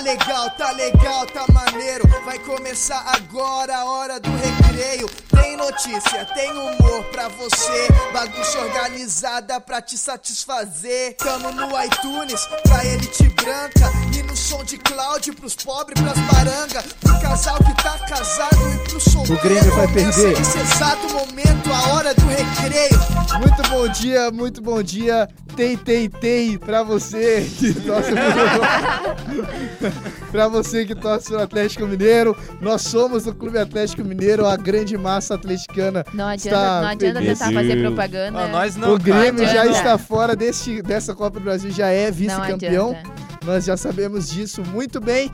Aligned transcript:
legal, 0.00 0.50
tá 0.50 0.72
legal, 0.72 1.26
tá 1.26 1.44
maneiro. 1.52 2.06
Vai 2.24 2.38
começar 2.40 3.02
agora 3.14 3.76
a 3.76 3.84
hora 3.84 4.20
do 4.20 4.30
recreio. 4.30 5.08
Tem 5.30 5.56
notícia, 5.56 6.24
tem 6.34 6.50
humor 6.52 7.04
pra 7.10 7.28
você. 7.28 7.88
Bagunça 8.12 8.58
organizada 8.60 9.60
pra 9.60 9.80
te 9.80 9.96
satisfazer. 9.96 11.16
Tamo 11.16 11.50
no 11.52 11.68
iTunes 11.84 12.46
pra 12.62 12.84
elite 12.84 13.28
branca. 13.30 13.90
E 14.16 14.22
no 14.22 14.36
som 14.36 14.62
de 14.64 14.78
Cloud 14.78 15.32
pros 15.32 15.54
pobres, 15.56 16.00
pras 16.00 16.18
baranga. 16.18 16.82
Pro 17.00 17.20
casal 17.20 17.56
que 17.58 17.74
tá 17.82 17.98
casado 18.08 18.74
e 18.74 18.78
pro 18.88 19.00
solteiro. 19.00 19.38
O 19.38 19.42
Grêmio 19.42 19.74
vai 19.74 19.88
perder. 19.88 20.38
Nesse 20.38 20.58
exato 20.58 21.08
momento, 21.12 21.72
a 21.72 21.94
hora 21.94 22.14
do 22.14 22.26
recreio. 22.26 23.00
Muito 23.38 23.62
bom 23.68 23.88
dia, 23.88 24.30
muito 24.30 24.62
bom 24.62 24.82
dia. 24.82 25.28
Tem, 25.56 25.76
tem, 25.76 26.08
tem 26.08 26.56
pra 26.58 26.82
você 26.82 27.46
que 27.58 27.74
pra 30.30 30.48
você 30.48 30.84
que 30.84 30.94
torce 30.94 31.28
pro 31.28 31.42
Atlético 31.42 31.86
Mineiro. 31.86 32.36
Nós 32.60 32.82
somos 32.82 33.26
o 33.26 33.34
Clube 33.34 33.58
Atlético 33.58 34.04
Mineiro, 34.04 34.46
a 34.46 34.56
grande 34.56 34.96
massa 34.96 35.34
atleticana. 35.34 36.04
Não 36.12 36.26
adianta, 36.26 36.56
Está 36.56 36.80
não 36.80 36.88
adianta 36.88 37.20
tentar 37.20 37.52
fazer 37.52 37.82
propaganda. 37.82 38.38
Ah, 38.40 38.48
nós 38.48 38.76
não. 38.76 38.94
o 38.94 38.98
Grêmio 38.98 39.44
não 39.44 39.52
já 39.52 39.66
está 39.66 39.98
fora 39.98 40.36
deste, 40.36 40.82
dessa 40.82 41.14
Copa 41.14 41.38
do 41.38 41.44
Brasil, 41.44 41.70
já 41.70 41.88
é 41.88 42.06
não 42.06 42.12
vice-campeão. 42.12 42.96
Nós 43.44 43.64
já 43.64 43.76
sabemos 43.76 44.30
disso 44.30 44.62
muito 44.62 45.00
bem. 45.00 45.30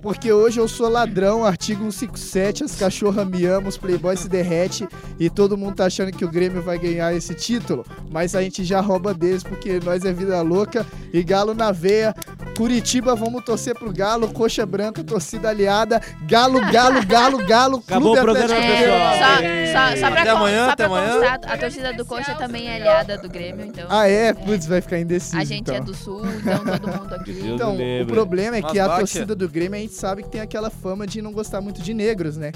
Porque 0.00 0.32
hoje 0.32 0.58
eu 0.58 0.66
sou 0.66 0.88
ladrão, 0.88 1.44
artigo 1.44 1.90
157, 1.92 2.64
as 2.64 2.74
cachorras 2.74 3.26
me 3.26 3.44
amam, 3.44 3.68
os 3.68 3.76
playboys 3.76 4.20
se 4.20 4.28
derrete 4.28 4.86
e 5.18 5.28
todo 5.30 5.56
mundo 5.56 5.76
tá 5.76 5.86
achando 5.86 6.10
que 6.10 6.24
o 6.24 6.28
Grêmio 6.30 6.62
vai 6.62 6.78
ganhar 6.78 7.14
esse 7.14 7.34
título, 7.34 7.84
mas 8.10 8.34
a 8.34 8.42
gente 8.42 8.64
já 8.64 8.80
rouba 8.80 9.12
deles 9.14 9.42
porque 9.42 9.78
nós 9.84 10.04
é 10.04 10.12
vida 10.12 10.40
louca 10.42 10.84
e 11.12 11.22
galo 11.22 11.54
na 11.54 11.70
veia. 11.72 12.14
Curitiba, 12.56 13.14
vamos 13.14 13.42
torcer 13.44 13.74
pro 13.74 13.90
Galo, 13.90 14.28
coxa 14.30 14.66
branca, 14.66 15.02
torcida 15.02 15.48
aliada, 15.48 16.02
Galo, 16.28 16.60
Galo, 16.70 17.04
Galo, 17.06 17.38
Galo, 17.46 17.82
Acabou 17.88 18.12
Clube 18.14 18.20
o 18.20 18.22
programa, 18.34 18.60
Atlético. 18.60 18.92
É, 18.92 19.72
só, 19.72 19.78
só, 19.96 19.96
só 20.00 20.10
pra, 20.10 20.20
Até 20.20 20.30
con- 20.32 20.36
amanhã, 20.36 20.64
só 20.66 20.70
até 20.72 20.86
pra 20.88 20.96
amanhã. 20.98 21.12
constar, 21.14 21.40
a 21.50 21.56
torcida 21.58 21.92
do 21.94 22.04
Coxa 22.04 22.34
também 22.34 22.68
é 22.68 22.76
aliada 22.76 23.16
do 23.16 23.28
Grêmio, 23.30 23.64
então. 23.64 23.86
Ah 23.88 24.06
é? 24.06 24.34
Putz, 24.34 24.66
vai 24.66 24.82
ficar 24.82 24.98
indeciso 24.98 25.38
a 25.38 25.44
gente 25.44 25.62
então. 25.62 25.76
é 25.76 25.80
do 25.80 25.94
Sul, 25.94 26.20
então 26.26 26.58
todo 26.78 27.00
mundo 27.00 27.14
aqui. 27.16 27.32
Deus 27.32 27.54
Então, 27.54 27.74
me 27.74 27.82
o 27.82 27.98
livre. 28.00 28.12
problema 28.12 28.56
é 28.58 28.60
Mas 28.60 28.70
que 28.72 28.78
a 28.78 28.86
bate. 28.86 28.98
torcida 28.98 29.34
do 29.34 29.48
Grêmio, 29.48 29.78
a 29.78 29.81
gente 29.82 29.94
sabe 29.94 30.22
que 30.22 30.28
tem 30.28 30.40
aquela 30.40 30.70
fama 30.70 31.06
de 31.06 31.20
não 31.20 31.32
gostar 31.32 31.60
muito 31.60 31.82
de 31.82 31.92
negros, 31.94 32.36
né? 32.36 32.52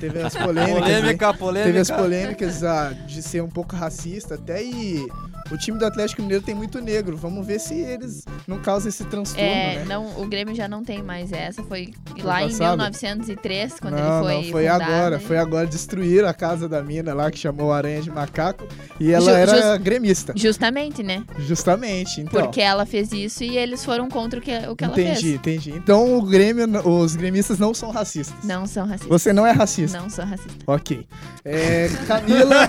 Teve 0.00 0.22
as 0.22 0.34
polêmicas, 0.36 0.74
né? 0.74 0.80
Polêmica, 0.80 1.34
polêmica. 1.34 1.66
Teve 1.66 1.78
as 1.78 1.90
polêmicas 1.90 2.64
ah, 2.64 2.90
de 3.06 3.22
ser 3.22 3.42
um 3.42 3.48
pouco 3.48 3.76
racista 3.76 4.34
até 4.34 4.62
e 4.62 5.06
o 5.50 5.56
time 5.58 5.78
do 5.78 5.84
Atlético 5.86 6.22
Mineiro 6.22 6.42
tem 6.44 6.54
muito 6.54 6.80
negro. 6.80 7.16
Vamos 7.16 7.46
ver 7.46 7.58
se 7.60 7.74
eles 7.74 8.24
não 8.46 8.58
causam 8.58 8.88
esse 8.88 9.04
transtorno, 9.04 9.44
É, 9.46 9.76
né? 9.76 9.84
não, 9.86 10.20
o 10.20 10.26
Grêmio 10.26 10.54
já 10.54 10.66
não 10.68 10.82
tem 10.84 11.02
mais 11.02 11.32
essa. 11.32 11.62
Foi 11.62 11.92
lá 12.22 12.42
em 12.42 12.48
passado? 12.48 12.76
1903, 12.78 13.80
quando 13.80 13.94
não, 13.94 14.00
ele 14.00 14.08
foi. 14.08 14.34
não, 14.44 14.52
foi 14.52 14.62
fundado, 14.72 14.82
agora. 14.84 15.16
né? 15.18 15.22
Foi 15.24 15.38
agora 15.38 15.66
destruir 15.66 16.24
a 16.24 16.34
casa 16.34 16.68
da 16.68 16.82
mina 16.82 17.12
lá 17.14 17.30
que 17.30 17.38
chamou 17.38 17.72
Aranha 17.72 18.00
de 18.02 18.10
Macaco 18.10 18.66
e 18.98 19.12
ela 19.12 19.24
Ju- 19.24 19.30
era 19.30 19.72
jus- 19.74 19.82
gremista. 19.82 20.32
Justamente, 20.36 21.02
né? 21.02 21.24
Justamente, 21.38 22.20
então. 22.20 22.42
Porque 22.42 22.60
ela 22.60 22.84
fez 22.86 23.12
isso 23.12 23.42
e 23.44 23.56
eles 23.56 23.84
foram 23.84 24.08
contra 24.08 24.38
o 24.38 24.42
que, 24.42 24.50
o 24.68 24.76
que 24.76 24.84
ela 24.84 24.92
entendi, 24.92 25.20
fez. 25.20 25.34
entendi. 25.34 25.70
Então 25.70 26.16
o 26.18 26.22
Grêmio, 26.22 26.66
os 26.88 27.14
gremistas 27.16 27.58
não 27.58 27.72
são 27.74 27.90
racistas. 27.90 28.34
Não 28.44 28.66
são 28.66 28.84
racistas. 28.86 29.08
Você 29.08 29.32
não 29.32 29.46
é 29.46 29.50
racista. 29.52 29.98
Não 30.00 30.08
são 30.10 30.24
racistas. 30.26 30.56
Ok. 30.66 31.06
É, 31.44 31.88
Camila. 32.06 32.68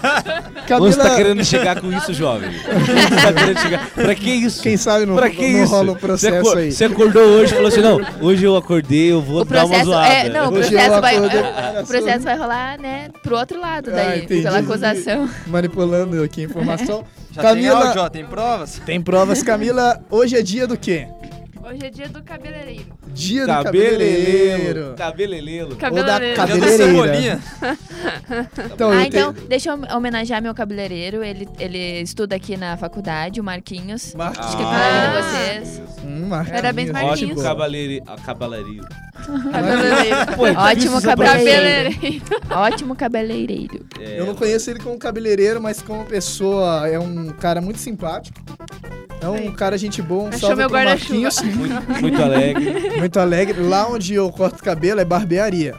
Camila. 0.68 0.92
você 0.92 0.98
tá 1.00 1.16
querendo 1.16 1.44
chegar 1.44 1.80
com 1.81 1.92
isso, 1.92 2.14
jovem? 2.14 2.50
Você 2.66 3.55
chegar? 3.61 3.89
Pra 3.91 4.16
que 4.16 4.30
isso? 4.30 4.61
Quem 4.63 4.77
sabe 4.77 5.05
não, 5.05 5.16
pra 5.16 5.30
que 5.30 5.47
não 5.52 5.63
isso? 5.63 5.71
rola 5.71 5.91
um 5.91 5.94
Você 5.95 5.99
processo 5.99 6.35
acor- 6.38 6.58
aí. 6.58 6.72
Você 6.72 6.85
acordou 6.85 7.23
hoje 7.23 7.52
e 7.52 7.55
falou 7.55 7.67
assim: 7.67 7.81
não, 7.81 7.99
hoje 8.22 8.44
eu 8.45 8.55
acordei, 8.55 9.11
eu 9.11 9.22
vou 9.22 9.41
O 9.41 9.45
dar 9.45 9.59
uma 9.66 9.67
processo, 9.69 9.85
zoada. 9.89 10.07
é, 10.13 10.30
não, 10.30 10.50
o 10.50 10.51
processo, 10.51 11.01
vai, 11.01 11.16
acordei- 11.17 11.41
o 11.81 11.85
processo 11.88 12.23
vai 12.23 12.38
rolar, 12.38 12.79
né, 12.79 13.09
pro 13.23 13.35
outro 13.38 13.59
lado 13.59 13.90
Ah, 13.91 13.95
daí, 13.95 14.23
entendi. 14.23 14.41
pela 14.44 14.59
acusação. 14.59 15.29
Manipulando 15.47 16.23
aqui 16.23 16.41
a 16.41 16.45
informação. 16.45 17.03
Já 17.31 17.41
tem 17.41 17.51
Camila- 17.51 17.85
áudio, 17.88 18.01
ó, 18.01 18.09
tem 18.09 18.25
provas? 18.25 18.81
Tem 18.85 19.01
provas, 19.01 19.44
Camila. 19.44 20.00
Hoje 20.09 20.38
é 20.38 20.41
dia 20.41 20.66
do 20.66 20.78
quê? 20.78 21.06
Hoje 21.68 21.84
é 21.84 21.90
dia 21.90 22.08
do 22.09 22.22
cabeleireiro. 22.22 22.86
Dia 23.08 23.42
do 23.42 23.48
Cabeleleiro. 23.48 24.94
cabeleireiro. 24.96 24.96
Cabeleleiro. 24.96 25.70
Ou 25.70 25.76
da 25.76 25.80
Cabeleireiro. 26.14 26.36
Cabeleireira. 26.36 26.78
Cebolinha. 26.86 27.40
Então, 28.74 28.92
Ah, 28.92 29.03
eu 29.06 29.09
tenho- 29.09 29.30
então, 29.31 29.48
deixa 29.48 29.70
eu 29.72 29.98
homenagear 29.98 30.42
meu 30.42 30.53
cabeleireiro. 30.53 31.24
Ele, 31.24 31.48
ele 31.59 32.02
estuda 32.02 32.36
aqui 32.36 32.56
na 32.58 32.76
faculdade, 32.78 33.40
o 33.40 33.44
Marquinhos. 33.44 34.14
Marcos. 34.14 34.46
Acho 34.46 34.58
que 34.58 34.64
é 34.64 34.66
Ah. 34.66 35.12
pra 35.12 35.22
vocês. 35.22 35.81
Hum, 36.03 36.28
Marquinhos. 36.28 36.62
Parabéns, 36.62 36.90
Ótimo 36.90 37.08
Marquinhos. 37.08 37.42
cabeleireiro. 37.44 38.03
ah, 38.08 38.16
Cabeleireiro. 38.26 38.88
Cabeleireiro. 39.52 40.16
Pô, 40.36 40.47
é 40.47 40.52
Ótimo 40.52 40.76
difícil 40.76 40.97
essa 40.97 41.08
cabeleireiro. 41.08 41.94
Cabeleireiro. 41.96 42.26
Ótimo 42.52 42.96
cabeleireiro. 42.96 43.86
É, 44.00 44.20
Eu 44.20 44.26
não 44.26 44.36
conheço 44.36 44.70
ele 44.70 44.80
como 44.80 44.97
cabeleireiro, 45.00 45.62
mas 45.62 45.82
como 45.82 46.06
pessoa 46.06 46.88
é 46.88 47.00
um 47.00 47.28
cara 47.30 47.62
muito 47.62 47.80
simpático. 47.80 48.40
É 49.22 49.28
um 49.28 49.52
cara 49.52 49.78
gente 49.78 50.02
boa, 50.02 50.24
um 50.24 50.28
Achou 50.28 50.40
salve 50.40 50.58
meu 50.58 50.69
pro 50.69 50.78
guarda-chuva. 50.78 51.19
Marquinhos. 51.22 51.41
Muito, 51.56 51.91
muito 52.02 52.22
alegre. 52.22 53.00
Muito 53.00 53.19
alegre. 53.19 53.62
Lá 53.62 53.88
onde 53.88 54.13
eu 54.13 54.31
corto 54.31 54.63
cabelo 54.63 55.00
é 55.00 55.06
barbearia. 55.06 55.74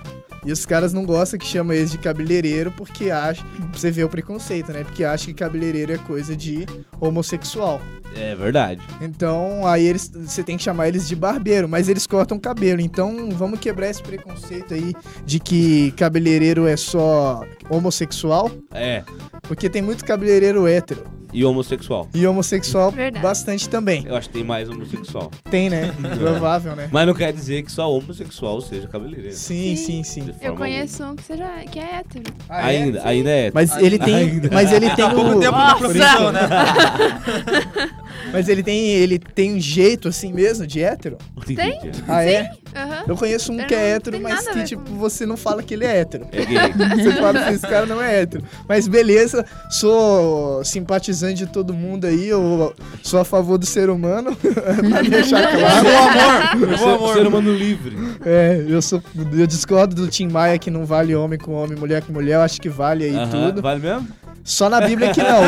E 0.45 0.53
os 0.53 0.65
caras 0.65 0.93
não 0.93 1.05
gostam 1.05 1.39
que 1.39 1.47
chama 1.47 1.75
eles 1.75 1.91
de 1.91 1.99
cabeleireiro 1.99 2.71
porque 2.71 3.11
acham. 3.11 3.45
Pra 3.49 3.79
você 3.79 3.91
ver 3.91 4.05
o 4.05 4.09
preconceito, 4.09 4.73
né? 4.73 4.85
Porque 4.85 5.03
acham 5.05 5.27
que 5.27 5.35
cabeleireiro 5.35 5.93
é 5.93 5.99
coisa 5.99 6.37
de 6.37 6.67
homossexual. 7.01 7.81
É 8.15 8.35
verdade. 8.35 8.81
Então, 9.01 9.67
aí 9.67 9.85
eles, 9.87 10.09
você 10.09 10.43
tem 10.43 10.57
que 10.57 10.63
chamar 10.63 10.89
eles 10.89 11.07
de 11.07 11.17
barbeiro, 11.17 11.69
mas 11.69 11.89
eles 11.89 12.07
cortam 12.07 12.39
cabelo. 12.39 12.81
Então, 12.81 13.29
vamos 13.33 13.59
quebrar 13.59 13.91
esse 13.91 14.03
preconceito 14.03 14.73
aí 14.73 14.95
de 15.25 15.39
que 15.41 15.91
cabeleireiro 15.93 16.67
é 16.67 16.77
só 16.77 17.43
homossexual, 17.71 18.51
É. 18.73 19.03
porque 19.43 19.69
tem 19.69 19.83
muito 19.83 20.05
cabeleireiro 20.05 20.67
hétero 20.67 21.05
E 21.33 21.45
homossexual. 21.45 22.09
e 22.15 22.27
homossexual 22.27 22.91
Verdade. 22.91 23.23
bastante 23.23 23.69
também. 23.69 24.05
Eu 24.07 24.17
acho 24.17 24.29
que 24.29 24.35
tem 24.35 24.45
mais 24.45 24.69
homossexual. 24.69 25.31
Tem, 25.51 25.69
né? 25.71 25.93
Provável, 26.19 26.75
né? 26.77 26.89
Mas 26.93 27.07
não 27.07 27.15
quer 27.15 27.33
dizer 27.33 27.63
que 27.63 27.71
só 27.73 27.91
homossexual 27.93 28.61
seja 28.61 28.87
cabeleireiro. 28.89 29.35
Sim, 29.37 29.77
sim, 29.77 30.03
sim. 30.03 30.25
De 30.25 30.35
Eu 30.41 30.55
conheço 30.55 31.03
um 31.05 31.15
que, 31.17 31.23
seja, 31.25 31.49
que 31.71 31.79
é 31.79 31.97
hétero. 31.97 32.25
Ah, 32.49 32.73
é? 32.73 32.77
Ainda, 32.83 33.01
ainda 33.07 33.31
é. 33.31 33.51
Mas 33.53 33.77
ele 33.77 33.99
tem, 33.99 34.15
Ainda. 34.15 34.49
mas 34.53 34.73
ele 34.73 34.91
tem 34.91 35.05
Há 35.05 35.11
pouco 35.11 35.31
o, 35.33 35.41
tempo 35.41 35.59
de 35.59 35.75
profissão, 35.79 36.33
né? 36.33 36.41
mas 38.33 38.49
ele 38.49 38.63
tem, 38.63 38.87
ele 38.89 39.19
tem 39.19 39.55
um 39.55 39.61
jeito 39.61 40.09
assim 40.09 40.33
mesmo 40.33 40.67
de 40.67 40.83
hétero. 40.83 41.19
Tem? 41.45 41.79
Ah, 42.09 42.25
é? 42.25 42.51
Aham. 42.75 43.05
Eu 43.09 43.17
conheço 43.17 43.53
um 43.53 43.61
Eu 43.61 43.67
que 43.67 43.75
é 43.75 43.91
hétero, 43.93 44.21
mas 44.21 44.47
que 44.49 44.65
tipo 44.65 44.83
com- 44.91 44.97
você 44.99 45.25
não 45.25 45.37
fala 45.37 45.63
que 45.63 45.75
ele 45.75 45.85
é 45.85 45.99
hétero. 45.99 46.27
É 46.33 46.45
gay. 46.45 46.59
Você 46.97 47.13
fala 47.13 47.41
assim, 47.41 47.56
esse 47.57 47.67
cara 47.67 47.87
não 47.87 48.01
é 48.01 48.23
hétero. 48.23 48.45
Mas 48.69 48.87
beleza, 48.89 49.45
sou 49.71 50.65
simpatizante 50.65 51.45
de 51.45 51.47
todo 51.47 51.75
mundo 51.75 52.07
aí, 52.07 52.29
eu 52.29 52.75
sou 53.03 53.21
a 53.21 53.25
favor 53.25 53.59
do 53.59 53.67
ser 53.67 53.91
humano, 53.91 54.37
pra 54.91 55.03
deixar 55.03 55.49
claro. 55.57 56.59
Meu 56.59 56.69
amor, 56.69 56.79
Ser, 56.79 56.85
amor. 56.95 57.15
ser 57.15 57.27
humano 57.27 57.53
livre. 57.53 57.97
É, 58.25 58.65
eu 58.69 58.81
sou, 58.81 59.03
eu 59.33 59.47
discordo 59.47 59.95
do 59.95 60.09
Tim 60.09 60.29
Maia 60.29 60.59
que 60.59 60.71
não 60.71 60.85
vale 60.85 61.15
homem 61.15 61.39
com 61.39 61.53
homem, 61.53 61.79
mulher 61.79 62.03
com 62.03 62.13
mulher, 62.13 62.35
eu 62.37 62.43
acho 62.43 62.61
que 62.61 62.69
vale 62.69 63.05
aí 63.05 63.17
Aham, 63.17 63.31
tudo. 63.31 63.63
Vale 63.63 63.81
mesmo? 63.81 64.07
Só 64.45 64.69
na 64.69 64.81
Bíblia 64.81 65.13
que 65.13 65.21
não. 65.21 65.43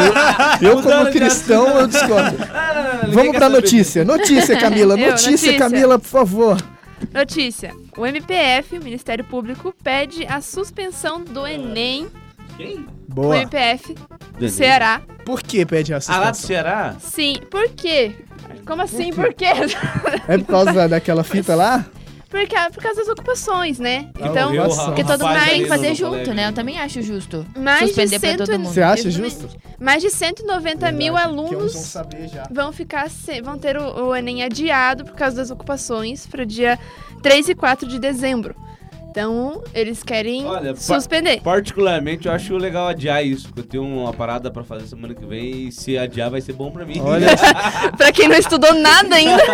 Eu, 0.60 0.70
eu 0.70 0.82
como 0.82 1.06
cristão, 1.12 1.68
eu 1.78 1.86
discordo. 1.86 2.36
Vamos 3.14 3.36
pra 3.36 3.48
notícia. 3.48 4.04
Notícia, 4.04 4.58
Camila. 4.58 4.94
Eu, 4.98 5.10
Notícia, 5.10 5.30
notícia. 5.30 5.56
Camila, 5.58 5.98
por 6.00 6.08
favor. 6.08 6.56
Notícia. 7.12 7.74
O 7.96 8.06
MPF, 8.06 8.78
o 8.78 8.82
Ministério 8.84 9.24
Público, 9.24 9.74
pede 9.82 10.26
a 10.26 10.40
suspensão 10.40 11.22
do 11.22 11.46
Enem. 11.46 12.06
O 12.58 13.14
Boa. 13.14 13.36
MPF 13.36 13.94
do 13.94 14.00
Enem. 14.40 14.48
Ceará. 14.50 15.02
Por 15.24 15.42
que 15.42 15.64
pede 15.64 15.92
a 15.94 15.98
Ah, 16.08 16.18
lá 16.18 16.30
do 16.30 16.36
suspensão? 16.36 16.46
Ceará? 16.48 16.96
Sim. 17.00 17.34
Por 17.50 17.68
quê? 17.70 18.14
Como 18.66 18.82
assim? 18.82 19.10
quê? 19.10 19.12
Por 19.12 19.34
quê? 19.34 19.46
É 20.28 20.38
por 20.38 20.46
causa 20.46 20.72
da- 20.72 20.86
daquela 20.88 21.22
fita 21.24 21.54
lá? 21.54 21.84
Porque, 22.28 22.54
por 22.74 22.82
causa 22.82 23.00
das 23.00 23.08
ocupações, 23.08 23.78
né? 23.78 24.10
Ah, 24.20 24.28
Então. 24.28 24.52
Nossa. 24.54 24.84
Porque 24.86 25.02
todo 25.02 25.26
mundo 25.26 25.44
tem 25.46 25.62
que 25.62 25.68
fazer 25.68 25.94
junto, 25.94 26.10
colégio. 26.10 26.34
né? 26.34 26.48
Eu 26.48 26.52
também 26.52 26.78
acho 26.78 27.00
justo. 27.00 27.46
mais 27.56 27.80
de, 27.80 27.86
Suspender 27.86 28.18
pra 28.20 28.28
cento... 28.30 28.38
todo 28.44 28.58
mundo. 28.58 28.72
Você 28.74 28.82
acha 28.82 29.08
Exatamente. 29.08 29.34
justo? 29.40 29.58
mais 29.80 30.02
de 30.02 30.10
190 30.10 30.92
mil 30.92 31.14
Verdade, 31.14 31.32
uns 31.32 31.38
alunos 31.38 31.72
vão 31.72 31.82
saber 31.82 32.28
já. 32.28 32.42
vão 32.50 32.72
ficar 32.72 33.08
se- 33.08 33.40
vão 33.40 33.56
ter 33.58 33.76
o, 33.78 34.08
o 34.08 34.14
Enem 34.16 34.42
adiado 34.42 35.04
por 35.04 35.14
causa 35.14 35.36
das 35.36 35.50
ocupações 35.50 36.26
para 36.26 36.42
o 36.42 36.46
dia 36.46 36.78
3 37.22 37.48
e 37.48 37.54
4 37.54 37.88
de 37.88 37.98
dezembro. 37.98 38.54
Então, 39.18 39.64
eles 39.74 40.00
querem 40.04 40.44
Olha, 40.46 40.72
pa- 40.74 40.80
suspender. 40.80 41.40
Particularmente, 41.42 42.28
eu 42.28 42.32
acho 42.32 42.56
legal 42.56 42.86
adiar 42.86 43.24
isso, 43.26 43.48
porque 43.48 43.62
eu 43.62 43.64
tenho 43.64 43.82
uma 43.84 44.12
parada 44.12 44.48
pra 44.48 44.62
fazer 44.62 44.86
semana 44.86 45.12
que 45.12 45.26
vem 45.26 45.66
e 45.66 45.72
se 45.72 45.98
adiar 45.98 46.30
vai 46.30 46.40
ser 46.40 46.52
bom 46.52 46.70
pra 46.70 46.86
mim. 46.86 47.00
Olha, 47.00 47.26
pra 47.98 48.12
quem 48.12 48.28
não 48.28 48.36
estudou 48.36 48.72
nada 48.74 49.16
ainda, 49.16 49.44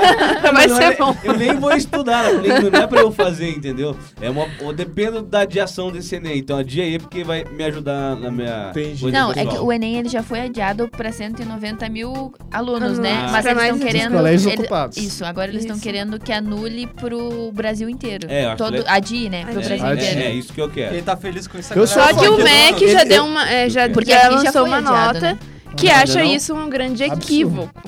vai 0.42 0.52
Mas 0.52 0.70
não 0.70 0.76
ser 0.76 0.82
é- 0.84 0.96
bom. 0.96 1.16
Eu 1.24 1.34
nem 1.38 1.54
vou 1.54 1.72
estudar, 1.72 2.24
não 2.34 2.78
é 2.78 2.86
pra 2.86 3.00
eu 3.00 3.10
fazer, 3.10 3.48
entendeu? 3.48 3.96
É 4.20 4.28
uma, 4.28 4.46
eu 4.60 4.70
dependo 4.74 5.22
da 5.22 5.40
adiação 5.40 5.90
desse 5.90 6.14
Enem, 6.16 6.40
então 6.40 6.58
adia 6.58 6.84
aí 6.84 6.98
porque 6.98 7.24
vai 7.24 7.44
me 7.44 7.64
ajudar 7.64 8.16
na 8.16 8.30
minha 8.30 8.68
Entendi. 8.68 9.00
coisa 9.00 9.18
Não, 9.18 9.30
é 9.30 9.34
que 9.34 9.44
pessoal. 9.46 9.64
o 9.64 9.72
Enem 9.72 9.96
ele 9.96 10.10
já 10.10 10.22
foi 10.22 10.40
adiado 10.42 10.88
para 10.88 11.10
190 11.10 11.88
mil 11.88 12.34
alunos, 12.52 12.98
né? 12.98 13.12
Alunos. 13.14 13.32
Mas 13.32 13.42
Pra 13.42 13.52
eles 13.52 13.62
estão 13.64 13.78
querendo. 13.78 14.10
Dos 14.10 14.16
colégios 14.18 14.52
ele- 14.52 14.60
ocupados. 14.60 14.96
Isso, 14.98 15.24
agora 15.24 15.50
eles 15.50 15.62
estão 15.62 15.78
querendo 15.78 16.18
que 16.20 16.32
anule 16.34 16.86
pro 16.86 17.50
Brasil 17.52 17.88
inteiro. 17.88 18.26
É, 18.28 18.44
eu 18.44 18.48
acho 18.50 18.58
Todo, 18.58 18.74
le- 18.76 18.84
adie, 18.86 19.30
né? 19.30 19.44
Inteiro. 19.60 20.20
É, 20.20 20.24
é 20.24 20.30
isso 20.32 20.52
que 20.52 20.60
eu 20.60 20.68
quero. 20.68 20.92
Quem 20.94 21.02
tá 21.02 21.16
feliz 21.16 21.46
com 21.46 21.58
isso 21.58 21.72
Eu 21.74 21.86
Só 21.86 22.12
que 22.14 22.28
o. 22.28 22.36
MEC 22.42 22.82
Ele- 22.84 22.92
já 22.92 23.00
ele- 23.00 23.08
deu 23.10 23.24
uma. 23.24 23.48
é, 23.50 23.68
já, 23.68 23.88
Porque 23.88 24.10
já 24.10 24.18
aqui 24.26 24.30
já 24.30 24.42
lançou 24.42 24.64
uma 24.66 24.78
adiado, 24.78 25.14
nota 25.14 25.20
né? 25.20 25.38
que 25.76 25.88
acha 25.90 26.18
não? 26.22 26.26
isso 26.34 26.54
um 26.54 26.68
grande 26.68 27.02
Absurdo. 27.04 27.22
equívoco. 27.24 27.82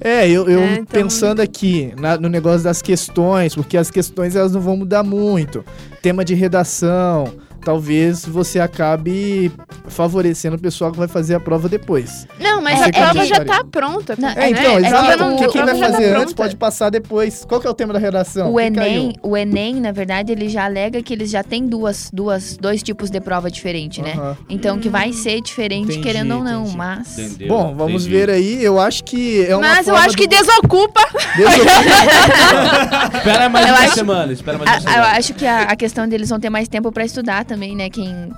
É, 0.00 0.28
eu, 0.28 0.48
eu 0.48 0.60
É, 0.60 0.72
então- 0.74 0.86
pensando 0.86 1.40
aqui 1.40 1.92
na- 1.98 2.16
no 2.16 2.28
negócio 2.28 2.62
das 2.62 2.80
questões, 2.80 3.54
porque 3.54 3.76
as 3.76 3.90
questões 3.90 4.36
elas 4.36 4.52
não 4.52 4.60
vão 4.60 4.76
mudar 4.76 5.02
muito. 5.02 5.64
Tema 6.00 6.24
de 6.24 6.34
redação, 6.34 7.32
talvez 7.64 8.24
você 8.24 8.60
acabe 8.60 9.50
favorecendo 9.88 10.56
o 10.56 10.58
pessoal 10.58 10.92
que 10.92 10.98
vai 10.98 11.08
fazer 11.08 11.34
a 11.34 11.40
prova 11.40 11.68
depois. 11.68 12.26
Não, 12.40 12.60
mas 12.62 12.80
É, 12.80 12.84
a 12.84 12.88
é 12.88 12.92
prova 12.92 13.20
que- 13.20 13.26
já 13.26 13.44
tá 13.44 13.64
pronta. 13.64 14.14
Não, 14.18 14.28
né? 14.28 14.34
É, 14.36 14.50
então, 14.50 14.76
A 14.76 14.80
exato. 14.80 15.06
prova 15.06 15.16
não- 15.16 15.28
Porque 15.36 15.44
a 15.44 15.48
quem 15.48 15.64
vai 15.64 15.76
já 15.76 15.86
tá 15.86 15.92
fazer 15.92 16.16
antes 16.16 16.34
pode 16.34 16.56
passar 16.56 16.90
depois. 16.90 17.44
Qual 17.48 17.60
que 17.60 17.66
é 17.66 17.70
o 17.70 17.74
tema 17.74 17.92
da 17.92 17.98
redação? 17.98 18.52
O 18.52 18.56
Que 18.56 18.62
Enem, 18.62 18.74
caiu? 18.74 19.12
o 19.22 19.36
Enem, 19.36 19.74
na 19.80 19.92
verdade, 19.92 20.32
ele 20.32 20.48
já 20.48 20.64
alega 20.64 21.02
que 21.02 21.12
eles 21.12 21.30
já 21.30 21.42
têm 21.42 21.66
duas, 21.66 22.10
duas, 22.12 22.56
dois 22.56 22.82
tipos 22.82 23.10
de 23.10 23.20
prova 23.20 23.50
diferente, 23.50 24.00
né? 24.02 24.12
Aham. 24.16 24.36
Então 24.48 24.78
que 24.78 24.88
vai 24.88 25.12
ser 25.12 25.40
diferente, 25.40 25.84
Entendi, 25.92 26.00
querendo 26.00 26.36
ou 26.36 26.44
não, 26.44 26.62
entendi. 26.62 26.76
mas. 26.76 27.18
Entendeu? 27.18 27.48
Bom, 27.48 27.74
vamos 27.74 28.04
Entendi. 28.06 28.16
ver 28.18 28.30
aí. 28.30 28.62
Eu 28.64 28.78
acho 28.80 29.04
que 29.04 29.44
é 29.46 29.56
uma 29.56 29.68
Mas 29.68 29.86
eu 29.88 29.96
acho 29.96 30.16
que 30.16 30.26
do- 30.26 30.36
desocupa. 30.36 31.00
Espera 33.14 33.48
mais 33.48 33.66
Eu 33.68 33.74
uma 33.74 33.84
acho- 33.84 33.94
semana, 33.94 34.32
espera 34.32 34.58
mais 34.58 34.70
uma 34.70 34.76
A- 34.76 34.80
semana. 34.80 34.98
eu 34.98 35.04
acho 35.18 35.34
que 35.34 35.46
a, 35.46 35.62
a 35.62 35.76
questão 35.76 36.08
deles 36.08 36.28
vão 36.28 36.40
ter 36.40 36.50
mais 36.50 36.68
tempo 36.68 36.90
pra 36.92 37.04
estudar 37.04 37.44
também, 37.48 37.74
né? 37.74 37.90
Quem, 37.90 38.30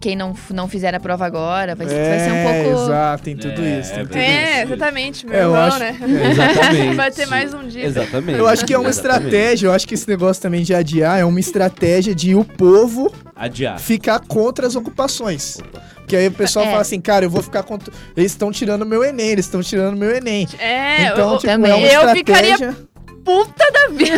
quem 0.00 0.14
não, 0.16 0.34
não 0.50 0.68
fizer 0.68 0.94
a 0.94 1.00
prova 1.00 1.24
agora 1.24 1.74
vai, 1.74 1.88
ser- 1.88 2.08
vai 2.08 2.18
ser 2.20 2.30
um 2.30 2.34
É, 2.34 2.62
pouco. 2.64 2.82
exato, 2.84 3.22
tem 3.24 3.36
tudo 3.36 3.62
É, 3.64 3.80
isso. 3.80 3.90
tem 3.90 4.00
é 4.00 4.02
tudo 4.04 4.12
verdade. 4.14 4.36
isso. 4.42 4.58
É, 4.58 4.62
exatamente, 4.62 5.26
meu 5.26 5.34
É, 5.34 5.38
eu 5.38 5.42
irmão, 5.50 5.62
acho- 5.64 5.78
né? 5.78 5.96
Exatamente. 6.30 6.94
Vai 6.96 7.10
ter 7.10 7.26
mais 7.26 7.54
um 7.54 7.66
dia. 7.68 7.84
Exatamente. 7.86 8.38
Eu 8.38 8.46
acho 8.48 8.64
que 8.66 8.74
é 8.74 8.78
uma 8.78 8.88
Exatamente. 8.90 9.24
estratégia, 9.26 9.66
eu 9.68 9.72
acho 9.72 9.88
que 9.88 9.94
esse 9.94 10.08
negócio 10.08 10.42
também 10.42 10.62
de 10.62 10.74
adiar 10.74 11.18
é 11.18 11.24
uma 11.24 11.40
estratégia 11.40 12.14
de 12.14 12.34
o 12.34 12.44
povo 12.44 13.12
Adiar. 13.34 13.78
ficar 13.78 14.20
contra 14.20 14.66
as 14.66 14.76
ocupações. 14.76 15.58
Porque 15.96 16.16
aí 16.16 16.28
o 16.28 16.32
pessoal 16.32 16.64
É. 16.64 16.70
fala 16.70 16.80
assim, 16.82 17.00
cara, 17.00 17.24
eu 17.26 17.30
vou 17.30 17.42
ficar 17.42 17.62
contra. 17.62 17.92
Eles 18.16 18.32
estão 18.32 18.50
tirando 18.50 18.86
meu 18.86 19.04
Enem, 19.04 19.28
eles 19.30 19.44
estão 19.44 19.62
tirando 19.62 19.94
meu 19.96 20.10
Enem. 20.14 20.48
É, 20.58 21.08
então, 21.08 21.32
eu, 21.32 21.38
tipo, 21.38 21.52
também. 21.52 21.70
é 21.70 21.74
uma 21.74 21.86
eu 21.86 22.16
estratégia. 22.18 22.56
ficaria 22.56 22.76
puta 23.24 23.64
da 23.72 23.88
vida. 23.88 24.16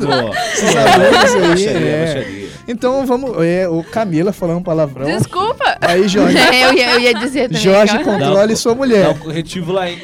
Não, 0.00 0.30
tá. 0.30 0.40
Esses 0.52 0.74
alunos 0.76 1.34
aí, 1.34 1.48
Baixaria, 1.48 1.78
é. 1.88 2.04
baixaria. 2.04 2.43
Então 2.66 3.04
vamos. 3.06 3.32
É, 3.44 3.68
o 3.68 3.82
Camila 3.84 4.32
falando 4.32 4.58
um 4.58 4.62
palavrão. 4.62 5.06
Desculpa. 5.06 5.76
Aí, 5.80 6.08
Jorge. 6.08 6.36
eu, 6.38 6.72
ia, 6.74 6.90
eu 6.92 7.00
ia 7.00 7.14
dizer 7.14 7.48
também. 7.48 7.62
Jorge, 7.62 7.96
eu- 7.96 8.04
controle 8.04 8.48
Dá- 8.54 8.56
sua 8.56 8.72
Dá 8.72 8.78
mulher. 8.78 9.08
o 9.10 9.14
corretivo 9.16 9.72
lá, 9.72 9.88
hein? 9.90 9.98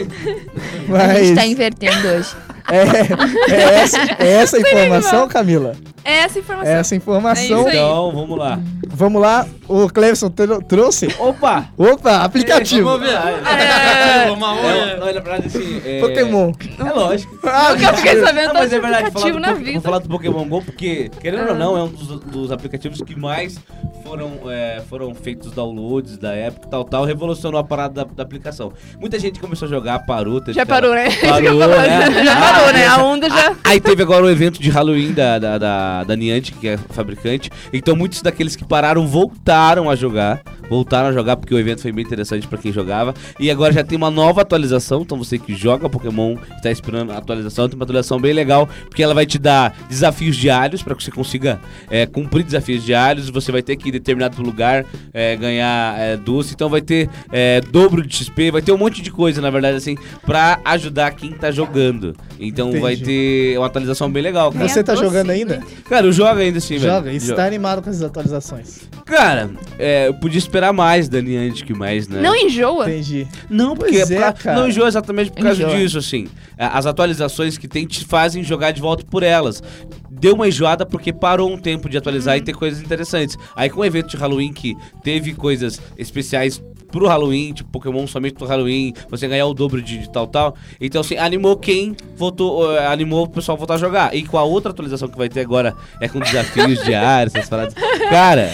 A 0.89 0.91
Mas 0.93 1.27
gente 1.27 1.35
tá 1.37 1.47
invertendo 1.47 2.09
hoje. 2.09 2.37
é, 2.71 3.53
é 3.55 3.75
essa, 3.81 3.99
é 4.19 4.33
essa 4.43 4.57
a 4.57 4.61
informação, 4.61 5.27
Camila? 5.29 5.75
É 6.05 6.19
essa 6.20 6.38
informação. 6.38 6.73
É 6.73 6.79
essa 6.79 6.97
informação. 6.97 7.69
É. 7.69 7.73
Então, 7.75 8.12
vamos 8.12 8.38
lá. 8.38 8.58
Vamos 8.88 9.20
lá. 9.23 9.47
O 9.69 9.88
Clevson 9.88 10.31
tro- 10.31 10.62
trouxe? 10.62 11.14
Opa! 11.19 11.67
Opa, 11.76 12.19
aplicativo. 12.25 12.88
Vamos 12.91 13.06
ver. 13.06 13.14
É. 13.14 14.31
Uma 14.31 14.56
É, 14.56 14.61
olha. 14.82 14.97
não, 14.97 15.06
na 15.06 15.12
verdade, 15.12 15.47
assim... 15.47 15.81
É, 15.85 16.00
Pokémon. 16.00 16.52
É 16.79 16.93
lógico. 16.93 17.38
Ah, 17.44 17.73
Nunca 17.75 17.94
fiquei 17.94 18.20
sabendo 18.20 18.49
Não, 18.49 18.55
mas 18.55 18.73
é 18.73 18.81
verdade, 18.81 18.93
falar 18.93 19.08
aplicativo 19.08 19.32
do, 19.35 19.41
na 19.41 19.52
vida. 19.52 19.73
vou 19.73 19.81
falar 19.82 19.99
do 20.00 20.08
Pokémon 20.08 20.44
GO 20.49 20.62
porque, 20.62 21.11
querendo 21.20 21.49
Ah. 21.49 21.52
ou 21.52 21.55
não, 21.58 21.76
é 21.79 21.82
um 21.85 21.88
dos, 21.88 22.20
dos 22.20 22.53
aplicativos 22.53 23.00
que 23.03 23.14
mais 23.19 23.58
foram, 24.05 24.32
é, 24.50 24.82
foram 24.88 25.14
feitos 25.14 25.53
downloads 25.53 26.19
da 26.19 26.35
época 26.35 26.67
tal, 26.69 26.85
tal, 26.85 27.05
revolucionou 27.05 27.61
a 27.61 27.64
parada 27.64 28.05
da, 28.05 28.11
da 28.12 28.23
aplicação. 28.23 28.73
Muita 28.99 29.19
gente 29.19 29.38
começou 29.38 29.67
a 29.67 29.69
jogar, 29.70 29.99
parou. 30.00 30.41
teve 30.41 30.55
Já 30.55 30.67
parou, 30.67 30.94
né? 30.94 31.08
Parou, 31.20 31.55
né? 31.61 32.25
Já 32.25 32.37
parou, 32.41 32.69
Ah, 32.69 32.73
né? 32.73 32.87
A 32.87 33.03
onda 33.03 33.29
já. 33.29 33.55
Aí 33.64 33.81
teve 33.81 34.03
agora 34.03 34.25
o 34.25 34.31
evento 34.31 34.61
de 34.61 34.69
Halloween 34.70 35.12
da, 35.12 35.38
da, 35.38 35.58
da, 35.58 36.00
da 36.05 36.17
Niantic, 36.17 36.58
que 36.58 36.69
é 36.69 36.76
fabricante. 36.76 37.50
Então 37.73 37.97
muitos 37.97 38.23
daqueles 38.23 38.56
que 38.56 38.64
pararam 38.64 39.06
voltaram 39.06 39.88
a 39.88 39.97
jogar. 39.97 40.43
Voltaram 40.70 41.08
a 41.08 41.12
jogar 41.12 41.37
porque 41.37 41.52
o 41.52 41.58
evento 41.58 41.82
foi 41.82 41.90
bem 41.90 42.05
interessante 42.05 42.46
pra 42.46 42.56
quem 42.56 42.72
jogava. 42.72 43.12
E 43.40 43.50
agora 43.50 43.72
já 43.72 43.82
tem 43.82 43.96
uma 43.99 44.11
nova 44.11 44.43
atualização. 44.43 45.02
Então 45.02 45.19
você 45.19 45.37
que 45.38 45.55
joga 45.55 45.88
Pokémon, 45.90 46.37
está 46.56 46.70
esperando 46.70 47.11
a 47.11 47.19
atualização, 47.19 47.69
tem 47.69 47.76
uma 47.76 47.82
atualização 47.84 48.20
bem 48.20 48.32
legal. 48.32 48.69
Porque 48.88 49.02
ela 49.02 49.12
vai 49.12 49.26
te 49.26 49.37
dar 49.38 49.76
desafios 49.88 50.37
diários 50.37 50.81
pra 50.82 50.94
que 50.94 51.02
você 51.02 51.11
consiga 51.11 51.61
é, 51.90 52.06
cumprir 52.06 52.44
desafios 52.44 52.84
diários. 52.84 53.28
Você 53.28 53.50
vai 53.50 53.62
ter 53.62 53.75
que 53.75 53.88
ir 53.88 53.90
em 53.90 53.93
determinado 53.93 54.40
lugar 54.40 54.87
é, 55.12 55.34
ganhar 55.37 55.99
é, 55.99 56.17
doce. 56.17 56.55
Então 56.55 56.69
vai 56.69 56.81
ter 56.81 57.11
é, 57.32 57.61
dobro 57.61 58.06
de 58.06 58.14
XP, 58.14 58.52
vai 58.52 58.62
ter 58.62 58.70
um 58.70 58.78
monte 58.78 59.02
de 59.02 59.11
coisa, 59.11 59.40
na 59.40 59.50
verdade, 59.50 59.76
assim, 59.76 59.96
pra 60.25 60.61
ajudar 60.64 61.11
quem 61.17 61.32
tá 61.32 61.50
jogando. 61.50 62.14
Então 62.38 62.70
vai 62.81 62.94
Entendi. 62.94 63.05
ter 63.52 63.58
uma 63.58 63.67
atualização 63.67 64.08
bem 64.08 64.22
legal. 64.22 64.52
Cara, 64.52 64.69
Você 64.69 64.84
tá 64.84 64.93
doce, 64.93 65.05
jogando 65.05 65.26
né? 65.28 65.34
ainda? 65.34 65.61
cara 65.88 66.06
eu 66.06 66.12
jogo 66.12 66.38
ainda 66.38 66.58
assim, 66.58 66.78
velho. 66.78 66.93
Joga. 66.93 67.12
E 67.12 67.19
você 67.19 67.26
Jo- 67.26 67.34
tá 67.34 67.44
animado 67.44 67.82
com 67.82 67.90
essas 67.90 68.02
atualizações. 68.02 68.81
Cara, 69.05 69.50
é, 69.78 70.06
eu 70.06 70.14
podia 70.14 70.38
esperar 70.38 70.60
mais 70.73 71.09
da 71.09 71.21
Niantic, 71.21 71.71
mais, 71.71 72.07
né? 72.09 72.21
Não 72.21 72.35
enjoa. 72.37 72.89
Entendi. 72.91 73.27
Não, 73.49 73.77
porque 73.77 73.97
é 73.97 74.01
é, 74.03 74.07
pra- 74.07 74.33
cara. 74.33 74.61
não 74.61 74.69
enjoa 74.69 74.89
exatamente 74.89 75.31
por 75.31 75.43
causa 75.43 75.62
Enjoa. 75.62 75.77
disso, 75.77 75.99
assim. 75.99 76.29
É, 76.59 76.67
As 76.67 76.87
atualizações 76.87 77.57
que 77.59 77.67
tem 77.67 77.87
te 77.87 78.05
fazem 78.05 78.45
jogar 78.45 78.71
de 78.73 78.81
volta 78.81 79.05
por 79.05 79.23
elas. 79.23 79.62
Deu 80.11 80.35
uma 80.35 80.47
enjoada 80.49 80.85
porque 80.85 81.12
parou 81.12 81.51
um 81.51 81.57
tempo 81.59 81.89
de 81.89 81.97
atualizar 81.97 82.37
e 82.37 82.43
ter 82.43 82.53
coisas 82.55 82.83
interessantes. 82.83 83.37
Aí 83.57 83.71
com 83.71 83.81
o 83.81 83.85
evento 83.85 84.09
de 84.11 84.17
Halloween 84.19 84.53
que 84.53 84.77
teve 85.03 85.33
coisas 85.33 85.81
especiais 85.97 86.63
pro 86.91 87.07
Halloween, 87.07 87.53
tipo 87.53 87.71
Pokémon 87.71 88.07
somente 88.07 88.35
pro 88.35 88.47
Halloween, 88.47 88.93
você 89.09 89.27
ganhar 89.29 89.47
o 89.47 89.55
dobro 89.55 89.81
de, 89.83 89.99
de 89.99 90.11
tal, 90.11 90.27
tal. 90.27 90.55
Então, 90.81 91.01
assim, 91.01 91.17
animou 91.17 91.57
quem 91.57 91.97
votou, 92.17 92.75
eh, 92.77 92.87
animou 92.87 93.25
o 93.25 93.29
pessoal 93.29 93.57
a 93.57 93.59
voltar 93.59 93.75
a 93.75 93.79
jogar. 93.79 94.15
E 94.15 94.23
com 94.25 94.37
a 94.39 94.43
outra 94.43 94.71
atualização 94.71 95.09
que 95.09 95.17
vai 95.19 95.29
ter 95.29 95.41
agora, 95.41 95.75
é 96.01 96.09
com 96.09 96.19
desafios 96.21 96.83
diários, 96.85 97.35
essas 97.35 97.49
paradas. 97.49 97.75
Cara, 98.09 98.51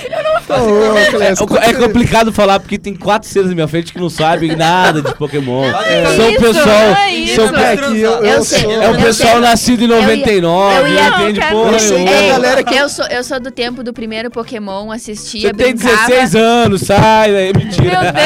Ô, 0.49 1.11
Clevson, 1.11 1.45
é, 1.61 1.71
é 1.71 1.75
complicado 1.75 2.33
falar 2.33 2.61
porque 2.61 2.79
tem 2.79 2.95
quatro 2.95 3.29
seres 3.29 3.49
na 3.49 3.55
minha 3.55 3.67
frente 3.67 3.93
que 3.93 3.99
não 3.99 4.09
sabem 4.09 4.55
nada 4.55 5.03
de 5.03 5.13
Pokémon. 5.17 5.65
É. 5.65 6.07
São 6.17 6.31
Isso, 6.31 6.41
pessoal. 6.41 6.67
é. 6.69 7.27
São, 7.35 7.47
É 7.59 7.77
que 7.77 7.83
eu, 8.01 8.11
eu 8.13 8.25
Eu 8.25 8.45
sou. 8.45 8.71
é 8.71 8.91
o 8.91 8.95
Eu 8.95 9.01
pessoal 9.03 9.41
nascido 9.41 9.83
em 9.83 9.91
Eu 9.91 9.97
ia- 9.99 10.07
99, 10.07 10.81
eu 10.81 10.95
ia- 10.95 11.11
não 11.11 11.21
entende 11.31 11.41
porra 11.51 11.73
nenhuma. 11.73 12.29
galera 12.29 12.63
que- 12.65 12.75
eu, 12.77 12.89
sou, 12.89 13.05
eu 13.07 13.25
sou 13.25 13.41
do 13.41 13.51
tempo 13.51 13.83
do 13.83 13.93
primeiro 13.93 14.31
Pokémon, 14.31 14.91
assistia, 14.93 15.49
Você 15.49 15.55
tem 15.55 15.75
brincava. 15.75 15.97
16 16.07 16.35
anos, 16.37 16.81
sai 16.83 17.33
daí, 17.33 17.53
mentira. 17.53 18.01
Meu 18.03 18.13
Deus! 18.13 18.26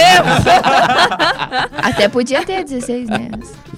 Até 1.83 2.09
podia 2.09 2.45
ter 2.45 2.65
16, 2.65 3.09
né? 3.09 3.29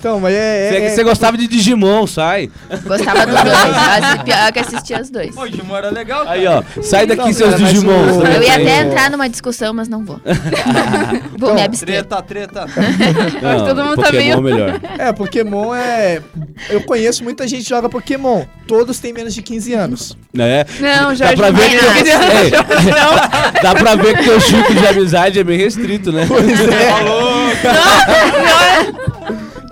Então, 0.03 0.19
mas 0.19 0.35
é. 0.35 0.69
Você, 0.69 0.77
é- 0.79 0.91
você 0.91 1.05
gostava 1.05 1.39
de 1.39 1.47
Digimon, 1.47 2.09
sai. 2.09 2.51
Gostava 2.85 3.25
dos 3.25 3.37
dois. 3.41 4.23
Pior 4.25 4.53
que 4.53 4.59
assistia 4.59 5.01
os 5.01 5.09
dois. 5.11 5.33
Pô, 5.33 5.47
Digimon 5.47 5.77
era 5.77 5.91
legal, 5.91 6.25
Aí, 6.27 6.43
cara. 6.43 6.65
ó, 6.77 6.83
sai 6.83 7.07
daqui 7.07 7.23
Não, 7.27 7.33
seus 7.33 7.55
Digimons. 7.57 8.17
o- 8.17 8.23
tá 8.23 8.31
Eu 8.33 8.43
ia 8.43 8.55
até 8.55 8.81
entrar 8.81 9.09
numa 9.13 9.29
discussão, 9.29 9.73
mas 9.73 9.87
não 9.89 10.05
vou. 10.05 10.21
vou 11.39 11.55
me 11.55 11.61
Então, 11.61 11.65
abster. 11.65 11.87
Treta, 11.87 12.21
treta. 12.23 12.67
Não, 13.41 13.65
todo 13.65 13.85
mundo 13.85 13.97
tá 14.03 14.11
Pokémon 14.11 14.41
meio- 14.41 14.59
é 14.59 14.73
melhor. 14.73 14.81
É, 14.99 15.13
Pokémon 15.13 15.73
é. 15.73 16.21
Eu 16.69 16.81
conheço 16.83 17.23
muita 17.23 17.47
gente 17.47 17.63
que 17.63 17.69
joga 17.69 17.89
Pokémon. 17.89 18.43
Todos 18.67 18.99
têm 18.99 19.13
menos 19.13 19.33
de 19.35 19.41
15 19.43 19.73
anos. 19.73 20.17
Né? 20.35 20.65
Não, 20.81 21.09
Dá 21.11 21.15
Jorge. 21.15 21.37
pra 21.37 21.51
ver 21.53 21.69
que 21.71 21.77
não. 21.77 21.95
Ei, 21.95 22.51
Dá 23.63 23.75
pra 23.77 23.95
ver 23.95 24.17
que 24.19 24.25
teu 24.25 24.41
ciclo 24.41 24.75
de 24.75 24.85
amizade 24.87 25.39
é 25.39 25.45
bem 25.45 25.59
restrito, 25.59 26.11
né? 26.11 26.25
Pois 26.27 26.61
é. 26.61 26.91
Falou! 26.91 27.53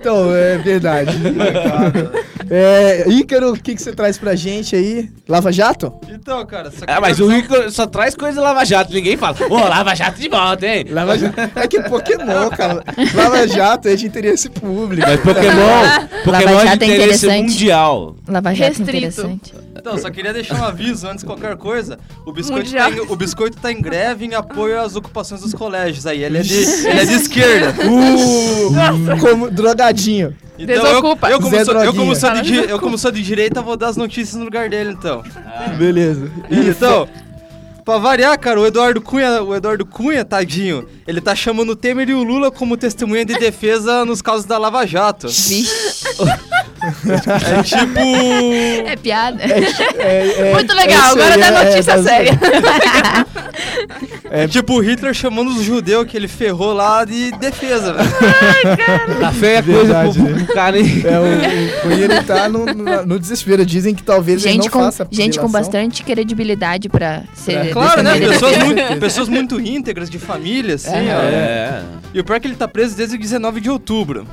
Então, 0.01 0.35
é 0.35 0.57
verdade. 0.57 1.13
é, 2.51 3.05
Ícaro, 3.09 3.53
o 3.53 3.57
que, 3.57 3.75
que 3.75 3.81
você 3.83 3.93
traz 3.93 4.19
pra 4.19 4.35
gente 4.35 4.75
aí? 4.75 5.09
Lava 5.29 5.53
Jato? 5.53 5.93
Então, 6.09 6.45
cara, 6.45 6.71
só 6.71 6.85
Ah, 6.87 7.01
mas 7.01 7.21
o 7.21 7.29
Rico 7.29 7.71
só 7.71 7.87
traz 7.87 8.15
coisa 8.17 8.41
Lava 8.41 8.65
Jato. 8.65 8.93
Ninguém 8.93 9.17
fala, 9.17 9.37
ô, 9.49 9.55
Lava 9.55 9.95
Jato 9.95 10.21
de 10.21 10.29
volta, 10.29 10.67
hein? 10.67 10.85
Lava 10.91 11.17
Jato. 11.17 11.39
É 11.55 11.69
que 11.69 11.81
Pokémon, 11.83 12.51
cara. 12.51 12.83
Lava 13.15 13.47
Jato 13.47 13.89
é 13.89 13.95
de 13.95 14.07
interesse 14.07 14.51
público. 14.51 15.07
Mas 15.09 15.21
Pokémon, 15.21 16.09
Pokémon 16.25 16.61
é 16.61 16.63
de 16.65 16.69
é 16.69 16.75
interesse 16.75 17.27
interessante. 17.27 17.43
mundial. 17.43 18.17
Lava 18.27 18.55
Jato 18.55 18.63
é 18.63 18.69
Restrito. 18.69 18.91
interessante. 18.91 19.55
Então, 19.79 19.97
só 19.97 20.11
queria 20.11 20.33
deixar 20.33 20.61
um 20.61 20.65
aviso 20.65 21.07
antes 21.07 21.21
de 21.21 21.27
qualquer 21.27 21.57
coisa. 21.57 21.99
O 22.27 22.33
biscoito, 22.33 22.71
tá 22.73 22.91
em, 22.91 23.01
o 23.01 23.17
biscoito 23.17 23.57
tá 23.59 23.73
em 23.73 23.81
greve 23.81 24.27
em 24.27 24.35
apoio 24.35 24.81
às 24.81 24.97
ocupações 24.97 25.41
dos 25.41 25.55
colégios 25.55 26.07
aí. 26.07 26.23
Ele 26.25 26.39
é 26.39 26.43
de, 26.43 26.55
ele 26.55 27.01
é 27.01 27.05
de 27.05 27.15
esquerda. 27.15 27.75
Uh, 27.87 29.21
como 29.21 29.51
drogadinho. 29.51 30.35
Então 30.61 30.75
eu, 30.75 30.83
Desocupa. 30.83 31.31
eu, 31.31 31.41
como 31.41 31.57
Zé 31.57 31.65
sou, 31.65 31.75
eu, 31.83 31.95
como 31.95 32.15
sou 32.15 32.31
de, 32.43 32.55
eu 32.55 32.79
como 32.79 32.99
sou 32.99 33.11
de 33.11 33.23
direita, 33.23 33.63
vou 33.63 33.77
dar 33.77 33.89
as 33.89 33.97
notícias 33.97 34.37
no 34.37 34.45
lugar 34.45 34.69
dele, 34.69 34.91
então. 34.91 35.23
Beleza. 35.79 36.31
Então, 36.51 37.09
pra 37.85 37.97
variar, 37.99 38.39
cara, 38.39 38.61
o 38.61 38.67
Eduardo 38.67 39.01
Cunha, 39.01 39.43
o 39.43 39.55
Eduardo 39.55 39.87
Cunha, 39.87 40.25
tadinho, 40.25 40.87
ele 41.07 41.21
tá 41.21 41.35
chamando 41.35 41.71
o 41.71 41.77
Temer 41.77 42.09
e 42.11 42.15
o 42.15 42.23
Lula 42.23 42.51
como 42.51 42.77
testemunha 42.77 43.25
de 43.25 43.39
defesa 43.39 44.05
nos 44.05 44.21
casos 44.21 44.45
da 44.45 44.59
Lava 44.59 44.87
Jato. 44.87 45.29
Vixe, 45.29 46.05
É 46.83 47.63
tipo... 47.63 48.01
é 48.87 48.97
piada. 48.97 49.43
É, 49.43 50.51
é, 50.51 50.53
Muito 50.55 50.75
legal, 50.75 51.19
é, 51.19 51.23
agora 51.23 51.39
dá 51.39 51.65
notícia 51.65 51.93
é, 51.93 52.03
séria. 52.03 52.41
É 54.31 54.47
tipo 54.47 54.75
o 54.75 54.81
Hitler 54.81 55.13
chamando 55.13 55.51
os 55.51 55.63
judeus 55.63 56.07
que 56.07 56.17
ele 56.17 56.29
ferrou 56.29 56.73
lá 56.73 57.05
de 57.05 57.33
defesa, 57.33 57.95
velho. 57.95 58.09
Tá 59.19 59.33
feia 59.33 59.59
a 59.59 59.63
coisa 59.63 59.83
Verdade, 59.83 60.19
pro, 60.19 60.29
né? 60.29 60.45
pro 60.45 60.55
cara, 60.55 60.79
hein? 60.79 61.03
É, 61.05 61.19
o, 61.19 61.89
o 61.89 61.93
ele 61.93 62.23
tá 62.23 62.49
no, 62.49 62.65
no, 62.65 63.07
no 63.07 63.19
desespero. 63.19 63.67
Dizem 63.67 63.93
que 63.93 64.05
talvez 64.05 64.45
ele 64.45 64.55
Gente 64.55 64.67
não 64.67 64.71
com, 64.71 64.79
faça 64.79 65.09
gente 65.11 65.39
com 65.39 65.49
bastante 65.49 66.05
credibilidade 66.05 66.89
pra 66.89 67.25
ser. 67.35 67.55
É, 67.55 67.71
Claro, 67.71 68.03
né? 68.03 68.19
Pessoas 68.21 68.59
muito, 68.59 69.01
pessoas 69.01 69.29
muito 69.29 69.61
íntegras, 69.61 70.09
de 70.09 70.19
família, 70.19 70.77
assim, 70.77 70.91
ó. 70.91 71.23
É. 71.23 71.83
E 72.15 72.21
o 72.21 72.25
pior 72.25 72.37
é 72.37 72.41
que 72.41 72.47
ele 72.47 72.57
tá 72.57 72.69
preso 72.69 72.97
desde 72.97 73.17
o 73.17 73.19
19 73.19 73.61
de 73.61 73.69
outubro. 73.69 74.27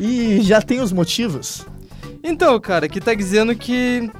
E 0.00 0.40
já 0.42 0.60
tem 0.60 0.80
os 0.80 0.92
motivos? 0.92 1.64
Então, 2.28 2.58
cara, 2.60 2.86
aqui 2.86 3.00
tá 3.00 3.14
dizendo 3.14 3.54
que 3.54 4.10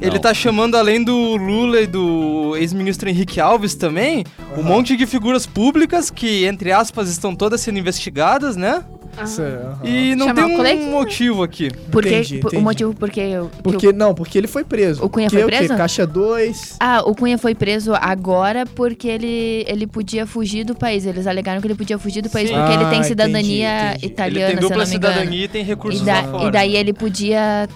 ele 0.00 0.14
Não. 0.14 0.20
tá 0.20 0.34
chamando, 0.34 0.76
além 0.76 1.02
do 1.02 1.36
Lula 1.36 1.80
e 1.80 1.86
do 1.86 2.54
ex-ministro 2.56 3.08
Henrique 3.08 3.40
Alves 3.40 3.74
também, 3.74 4.24
um 4.56 4.62
monte 4.62 4.96
de 4.96 5.06
figuras 5.06 5.46
públicas 5.46 6.10
que, 6.10 6.44
entre 6.44 6.72
aspas, 6.72 7.08
estão 7.08 7.34
todas 7.34 7.60
sendo 7.60 7.78
investigadas, 7.78 8.54
né? 8.54 8.84
Aham. 9.18 9.78
E 9.84 10.14
não 10.16 10.26
Chamar 10.28 10.42
tem 10.42 10.50
o 10.50 10.54
um 10.54 10.56
colega? 10.56 10.82
motivo 10.90 11.42
aqui. 11.42 11.70
Porque, 11.90 12.08
Entendi, 12.08 12.38
por- 12.38 12.48
entendi. 12.48 12.60
O 12.62 12.64
motivo 12.64 12.94
porque. 12.94 13.20
eu- 13.20 13.48
que 13.48 13.62
Porque, 13.62 13.92
não, 13.92 14.14
porque 14.14 14.38
ele 14.38 14.46
foi 14.46 14.64
preso. 14.64 15.04
O 15.04 15.08
Cunha 15.08 15.28
que 15.28 15.34
foi 15.34 15.42
é 15.42 15.46
o 15.46 15.48
quê? 15.48 15.56
preso? 15.58 15.76
Caixa 15.76 16.06
2. 16.06 16.76
Ah, 16.80 17.02
o 17.04 17.14
Cunha 17.14 17.38
foi 17.38 17.54
preso 17.54 17.92
agora 17.94 18.64
porque 18.66 19.08
ele, 19.08 19.64
ele 19.68 19.86
podia 19.86 20.26
fugir 20.26 20.64
do 20.64 20.74
país. 20.74 21.06
Eles 21.06 21.26
alegaram 21.26 21.60
que 21.60 21.66
ele 21.66 21.74
podia 21.74 21.98
fugir 21.98 22.22
do 22.22 22.30
país 22.30 22.48
Sim. 22.48 22.54
porque 22.56 22.72
ele 22.72 22.76
Ah, 22.84 22.88
tem 22.88 22.88
entendi, 22.98 23.08
cidadania 23.08 23.90
entendi. 23.90 24.06
italiana, 24.06 24.52
ele 24.52 24.52
tem 24.52 24.56
se 24.58 24.62
eu 24.64 24.68
dupla 24.68 24.84
não 24.84 24.90
me 24.90 24.96
engano. 24.96 25.12
cidadania 25.14 25.44
e 25.44 25.48
tem 25.48 25.64
recursos 25.64 26.00
E, 26.00 26.04
da- 26.04 26.12
lá 26.20 26.22
fora. 26.28 26.48
e 26.48 26.50
daí 26.50 26.76
ele 26.76 26.92
podia 26.92 27.68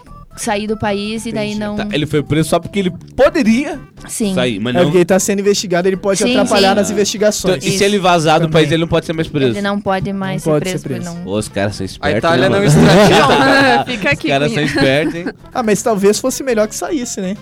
sair 0.43 0.67
do 0.67 0.77
país 0.79 1.27
e 1.27 1.33
daí 1.33 1.49
Entendi. 1.53 1.61
não. 1.61 1.77
Tá, 1.77 1.87
ele 1.93 2.07
foi 2.07 2.23
preso 2.23 2.49
só 2.49 2.59
porque 2.59 2.79
ele 2.79 2.91
poderia 3.17 3.79
Sim. 4.07 4.35
sair, 4.35 4.59
mas 4.61 4.75
É 4.75 4.79
não. 4.79 4.85
porque 4.87 4.99
ele 4.99 5.05
tá 5.05 5.19
sendo 5.19 5.41
investigado, 5.41 5.89
ele 5.89 5.97
pode 5.97 6.19
Sim, 6.23 6.31
atrapalhar 6.37 6.71
sim. 6.71 6.75
nas 6.77 6.87
Então, 6.89 6.95
investigações. 6.97 7.65
e 7.65 7.71
se 7.79 7.85
ele 7.85 7.99
vazar 7.99 8.41
do 8.41 8.47
Também. 8.47 8.63
país, 8.63 8.73
ele 8.73 8.81
não 8.81 8.89
pode 8.89 9.07
ser 9.07 9.13
mais 9.13 9.29
preso. 9.29 9.53
Ele 9.53 9.61
não 9.63 9.81
pode 9.81 10.13
mais 10.13 10.35
Não 10.35 10.39
ser, 10.41 10.51
pode 10.51 10.61
preso, 10.65 10.79
ser 10.79 10.89
porque 10.89 11.01
preso. 11.03 11.15
não. 11.25 11.27
Ô, 11.33 11.37
os 11.39 11.49
caras 11.49 11.77
são 11.77 11.85
espertos. 11.87 12.15
A 12.15 12.19
Itália 12.19 12.49
né, 12.49 12.59
não 12.59 12.65
mano? 12.65 12.67
extradita. 12.67 13.85
Fica 13.91 14.07
Os 14.09 14.13
aqui, 14.13 14.29
caras 14.29 14.53
são 14.53 14.63
espertos, 14.63 15.15
hein? 15.15 15.25
Ah, 15.53 15.63
mas 15.63 15.83
talvez 15.83 16.19
fosse 16.19 16.43
melhor 16.43 16.67
que 16.69 16.75
saísse, 16.75 17.21
né? 17.21 17.37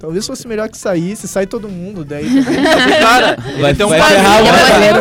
Talvez 0.00 0.26
fosse 0.26 0.48
melhor 0.48 0.66
que 0.70 0.78
saísse, 0.78 1.28
sai 1.28 1.46
todo 1.46 1.68
mundo, 1.68 2.04
daí... 2.06 2.24
Cara, 3.00 3.36
Vai, 3.60 3.74
tem 3.74 3.84
um 3.84 3.90
vai 3.90 4.00
ferrar 4.00 4.40
o 4.40 4.44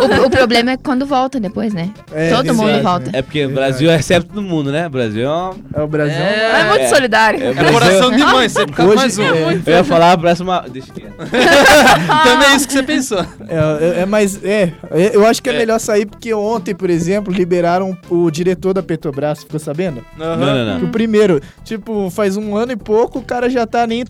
Depois- 0.01 0.19
o, 0.19 0.25
o 0.25 0.29
problema 0.29 0.71
é 0.71 0.77
quando 0.77 1.05
volta 1.05 1.39
depois, 1.39 1.73
né? 1.73 1.89
É, 2.11 2.29
Todo 2.35 2.53
mundo 2.53 2.65
verdade, 2.65 2.83
volta. 2.83 3.05
né? 3.05 3.19
É 3.19 3.21
porque 3.21 3.45
o 3.45 3.49
Brasil 3.49 3.89
é 3.89 4.01
certo 4.01 4.27
do 4.33 4.41
mundo, 4.41 4.71
né? 4.73 4.87
O 4.87 4.89
Brasil 4.89 5.23
é 5.23 5.27
uma... 5.29 5.55
É 5.73 5.81
o 5.81 5.87
Brasil. 5.87 6.17
É 6.21 6.63
muito 6.69 6.81
É. 6.83 6.87
solidário. 6.89 7.41
É, 7.41 7.47
É 7.47 7.53
Brasil- 7.53 7.73
coração 7.73 8.11
de 8.11 8.17
mãe, 8.25 8.49
você 8.49 8.59
fica 8.67 8.83
Hoje- 8.85 8.95
mais 8.95 9.17
um. 9.17 9.23
é. 9.23 9.61
Eu 9.65 9.73
ia 9.73 9.83
falar, 9.85 10.17
parece 10.17 10.43
uma... 10.43 10.59
Deixa 10.67 10.91
quieto. 10.91 11.13
Também 12.23 12.47
é 12.49 12.55
isso 12.55 12.67
que 12.67 12.73
você 12.73 12.83
pensou. 12.83 13.19
É, 13.19 13.99
é, 13.99 14.01
é, 14.01 14.05
mas 14.05 14.43
é, 14.43 14.73
é, 14.91 15.11
eu 15.15 15.25
acho 15.25 15.41
que 15.41 15.49
é, 15.49 15.53
É. 15.53 15.57
melhor 15.57 15.79
sair 15.79 16.05
porque 16.05 16.33
ontem, 16.33 16.75
por 16.75 16.89
exemplo, 16.89 17.33
liberaram 17.33 17.97
o 18.09 18.29
diretor 18.29 18.73
da 18.73 18.83
Petrobras, 18.83 19.39
ficou 19.39 19.59
sabendo? 19.59 20.03
Não, 20.17 20.35
não, 20.35 20.75
Que 20.75 20.81
não. 20.83 20.89
o 20.89 20.91
primeiro, 20.91 21.41
tipo, 21.63 22.09
faz 22.09 22.35
um 22.35 22.55
ano 22.55 22.73
e 22.73 22.75
pouco, 22.75 23.19
o 23.19 23.23
cara 23.23 23.49
já 23.49 23.65
tá 23.65 23.85
nem 23.87 24.01
em 24.01 24.05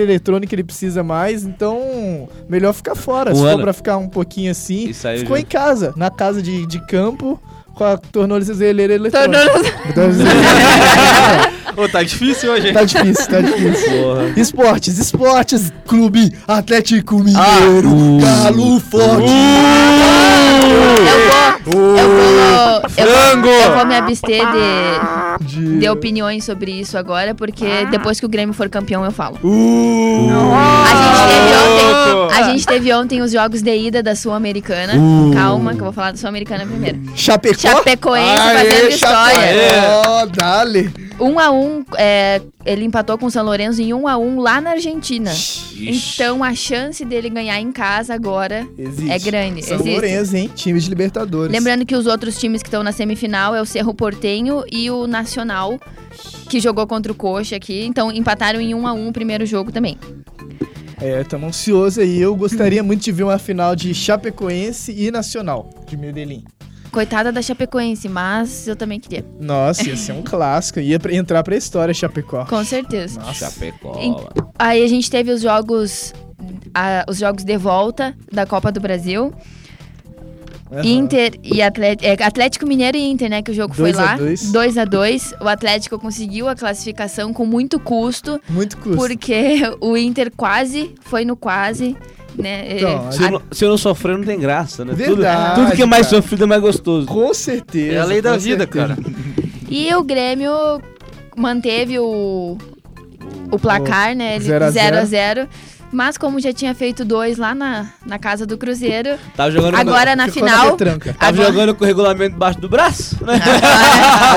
tornozeleira 0.00 0.12
eletrônica, 0.12 0.54
ele 0.54 0.64
precisa 0.64 1.02
mais, 1.02 1.44
então 1.44 2.28
melhor 2.48 2.72
ficar 2.72 2.94
fora. 2.94 3.32
Um 3.32 3.36
Se 3.36 3.42
ano. 3.42 3.52
for 3.52 3.60
pra 3.62 3.72
ficar 3.72 3.96
um 3.98 4.08
pouquinho 4.08 4.50
assim, 4.50 4.88
E 4.88 4.94
saiu 4.94 5.20
ficou 5.20 5.36
já. 5.36 5.42
em 5.42 5.46
casa, 5.46 5.92
na 5.96 6.10
casa 6.10 6.40
de, 6.42 6.66
de 6.66 6.80
campo, 6.86 7.40
com 7.74 7.84
a 7.84 7.96
tornozeleira 7.96 8.94
eletrônica. 8.94 9.38
Tornozeleira- 9.94 10.40
Ô, 11.76 11.88
tá 11.88 12.02
difícil 12.02 12.50
hoje, 12.52 12.68
hein? 12.68 12.74
tá 12.74 12.82
difícil, 12.84 13.26
tá 13.28 13.40
difícil. 13.40 13.90
Porra. 13.90 14.32
Esportes, 14.36 14.98
esportes, 14.98 15.72
Clube 15.86 16.32
Atlético 16.46 17.16
Mineiro, 17.20 18.18
Ah. 18.26 18.44
Galo 18.50 18.80
Forte. 18.80 19.30
Eu 21.66 21.72
vou. 21.72 21.96
Eu 21.96 22.08
vou. 22.08 22.82
Eu 22.96 23.09
Frango! 23.30 23.48
eu 23.48 23.74
vou 23.76 23.86
me 23.86 23.94
abster 23.96 24.40
de, 24.52 25.44
De- 25.46 25.78
de 25.80 25.88
opiniões 25.88 26.44
sobre 26.44 26.72
isso 26.72 26.96
agora, 26.98 27.34
porque 27.34 27.64
depois 27.90 28.18
que 28.20 28.26
o 28.26 28.28
Grêmio 28.28 28.54
for 28.54 28.68
campeão 28.68 29.04
eu 29.04 29.10
falo. 29.10 29.38
Uh, 29.42 30.30
A 30.52 30.94
gente 30.96 31.26
teve 31.28 31.56
ontem, 31.56 32.36
a 32.38 32.42
gente 32.50 32.66
teve 32.66 32.92
ontem 32.94 33.22
os 33.22 33.32
jogos 33.32 33.62
de 33.62 33.74
ida 33.76 34.02
da 34.02 34.14
Sul-Americana. 34.14 34.92
Calma, 35.34 35.72
que 35.74 35.80
eu 35.80 35.84
vou 35.84 35.92
falar 35.92 36.12
da 36.12 36.16
Sul-Americana 36.16 36.66
primeiro. 36.66 36.98
Chapecó. 37.14 37.58
Chapecoense 37.60 38.40
Aê, 38.40 38.56
fazendo 38.70 38.88
história. 38.90 39.70
Chapecó, 39.70 40.26
dale. 40.26 41.10
Um 41.20 41.38
a 41.38 41.50
um, 41.50 41.84
é, 41.98 42.40
ele 42.64 42.82
empatou 42.86 43.18
com 43.18 43.26
o 43.26 43.30
São 43.30 43.44
Lourenço 43.44 43.82
em 43.82 43.92
um 43.92 44.08
a 44.08 44.16
um 44.16 44.40
lá 44.40 44.58
na 44.58 44.70
Argentina. 44.70 45.30
Ixi. 45.30 46.14
Então 46.14 46.42
a 46.42 46.54
chance 46.54 47.04
dele 47.04 47.28
ganhar 47.28 47.60
em 47.60 47.70
casa 47.70 48.14
agora 48.14 48.66
Existe. 48.78 49.10
é 49.10 49.18
grande. 49.18 49.62
São 49.62 49.74
existe. 49.76 49.92
Lourenço, 49.92 50.36
hein? 50.36 50.50
Time 50.54 50.80
de 50.80 50.88
Libertadores. 50.88 51.52
Lembrando 51.52 51.84
que 51.84 51.94
os 51.94 52.06
outros 52.06 52.38
times 52.38 52.62
que 52.62 52.68
estão 52.68 52.82
na 52.82 52.90
semifinal 52.92 53.19
é 53.54 53.60
o 53.60 53.66
Cerro 53.66 53.92
Portenho 53.94 54.64
e 54.70 54.90
o 54.90 55.06
Nacional, 55.06 55.78
que 56.48 56.60
jogou 56.60 56.86
contra 56.86 57.10
o 57.10 57.14
Coxa 57.14 57.56
aqui. 57.56 57.84
Então 57.84 58.10
empataram 58.12 58.60
em 58.60 58.74
1 58.74 58.86
a 58.86 58.92
1 58.92 59.08
o 59.08 59.12
primeiro 59.12 59.44
jogo 59.46 59.70
também. 59.72 59.98
É, 61.00 61.24
tamo 61.24 61.46
ansioso 61.46 62.00
aí. 62.00 62.20
Eu 62.20 62.36
gostaria 62.36 62.82
muito 62.82 63.02
de 63.02 63.12
ver 63.12 63.22
uma 63.24 63.38
final 63.38 63.74
de 63.74 63.94
Chapecoense 63.94 64.92
e 64.96 65.10
Nacional 65.10 65.70
de 65.86 65.96
Medellín. 65.96 66.44
Coitada 66.92 67.30
da 67.30 67.40
Chapecoense, 67.40 68.08
mas 68.08 68.66
eu 68.66 68.74
também 68.74 68.98
queria. 68.98 69.24
Nossa, 69.40 69.88
ia 69.88 69.96
ser 69.96 70.12
um 70.12 70.22
clássico. 70.26 70.80
Ia 70.80 70.98
pra- 70.98 71.14
entrar 71.14 71.42
pra 71.44 71.56
história 71.56 71.94
Chapecó. 71.94 72.44
Com 72.46 72.64
certeza. 72.64 73.20
Chapecó. 73.32 73.96
Em- 73.98 74.16
Aí 74.58 74.82
a 74.82 74.88
gente 74.88 75.08
teve 75.10 75.30
os 75.32 75.40
jogos. 75.40 76.12
a- 76.74 77.04
os 77.08 77.18
jogos 77.18 77.44
de 77.44 77.56
volta 77.56 78.14
da 78.32 78.44
Copa 78.44 78.70
do 78.72 78.80
Brasil. 78.80 79.32
Uhum. 80.70 80.82
Inter 80.84 81.32
e 81.42 81.60
Atlético, 81.60 82.04
é, 82.06 82.22
Atlético 82.22 82.66
Mineiro 82.66 82.96
e 82.96 83.10
Inter, 83.10 83.28
né? 83.28 83.42
Que 83.42 83.50
o 83.50 83.54
jogo 83.54 83.74
dois 83.74 83.96
foi 83.96 84.04
lá. 84.04 84.16
2 84.16 84.78
a 84.78 84.84
2 84.84 85.34
O 85.40 85.48
Atlético 85.48 85.98
conseguiu 85.98 86.48
a 86.48 86.54
classificação 86.54 87.32
com 87.32 87.44
muito 87.44 87.80
custo. 87.80 88.40
Muito 88.48 88.76
custo. 88.76 88.96
Porque 88.96 89.62
o 89.80 89.96
Inter 89.96 90.30
quase 90.36 90.94
foi 91.02 91.24
no 91.24 91.34
quase. 91.34 91.96
Né? 92.38 92.68
É, 92.68 92.76
então, 92.76 93.10
se, 93.10 93.22
eu 93.22 93.30
não, 93.30 93.42
se, 93.50 93.64
eu 93.64 93.68
não, 93.70 93.76
sofrer, 93.76 94.16
não 94.16 94.24
tem 94.24 94.38
graça, 94.38 94.84
né? 94.84 94.94
Verdade, 94.94 95.54
tudo, 95.54 95.66
tudo 95.66 95.76
que 95.76 95.82
é 95.82 95.86
mais 95.86 96.06
cara. 96.06 96.22
sofrido 96.22 96.44
é 96.44 96.46
mais 96.46 96.62
gostoso. 96.62 97.06
Com 97.08 97.34
certeza. 97.34 97.96
É 97.96 97.98
a 97.98 98.04
lei 98.04 98.22
da 98.22 98.36
vida, 98.36 98.64
certeza. 98.64 98.88
cara. 98.88 98.98
E 99.72 99.94
o 99.94 100.02
Grêmio 100.02 100.82
manteve 101.36 101.96
o, 102.00 102.58
o 103.52 103.58
placar, 103.58 104.10
oh, 104.10 104.16
né? 104.16 104.36
0x0. 104.36 105.48
Mas 105.92 106.16
como 106.16 106.38
já 106.38 106.52
tinha 106.52 106.72
feito 106.74 107.04
dois 107.04 107.36
lá 107.36 107.54
na, 107.54 107.86
na 108.06 108.18
casa 108.18 108.46
do 108.46 108.56
Cruzeiro, 108.56 109.18
Tava 109.36 109.50
jogando, 109.50 109.74
agora 109.74 110.14
na 110.14 110.28
Ficou 110.28 110.48
final. 110.48 110.70
retranca. 110.70 111.12
tava 111.14 111.32
agora- 111.32 111.48
jogando 111.52 111.74
com 111.74 111.82
o 111.84 111.86
regulamento 111.86 112.32
debaixo 112.32 112.60
do 112.60 112.68
braço, 112.68 113.16
né? 113.24 113.40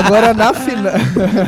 Agora 0.04 0.34
na 0.34 0.52
final. 0.52 0.92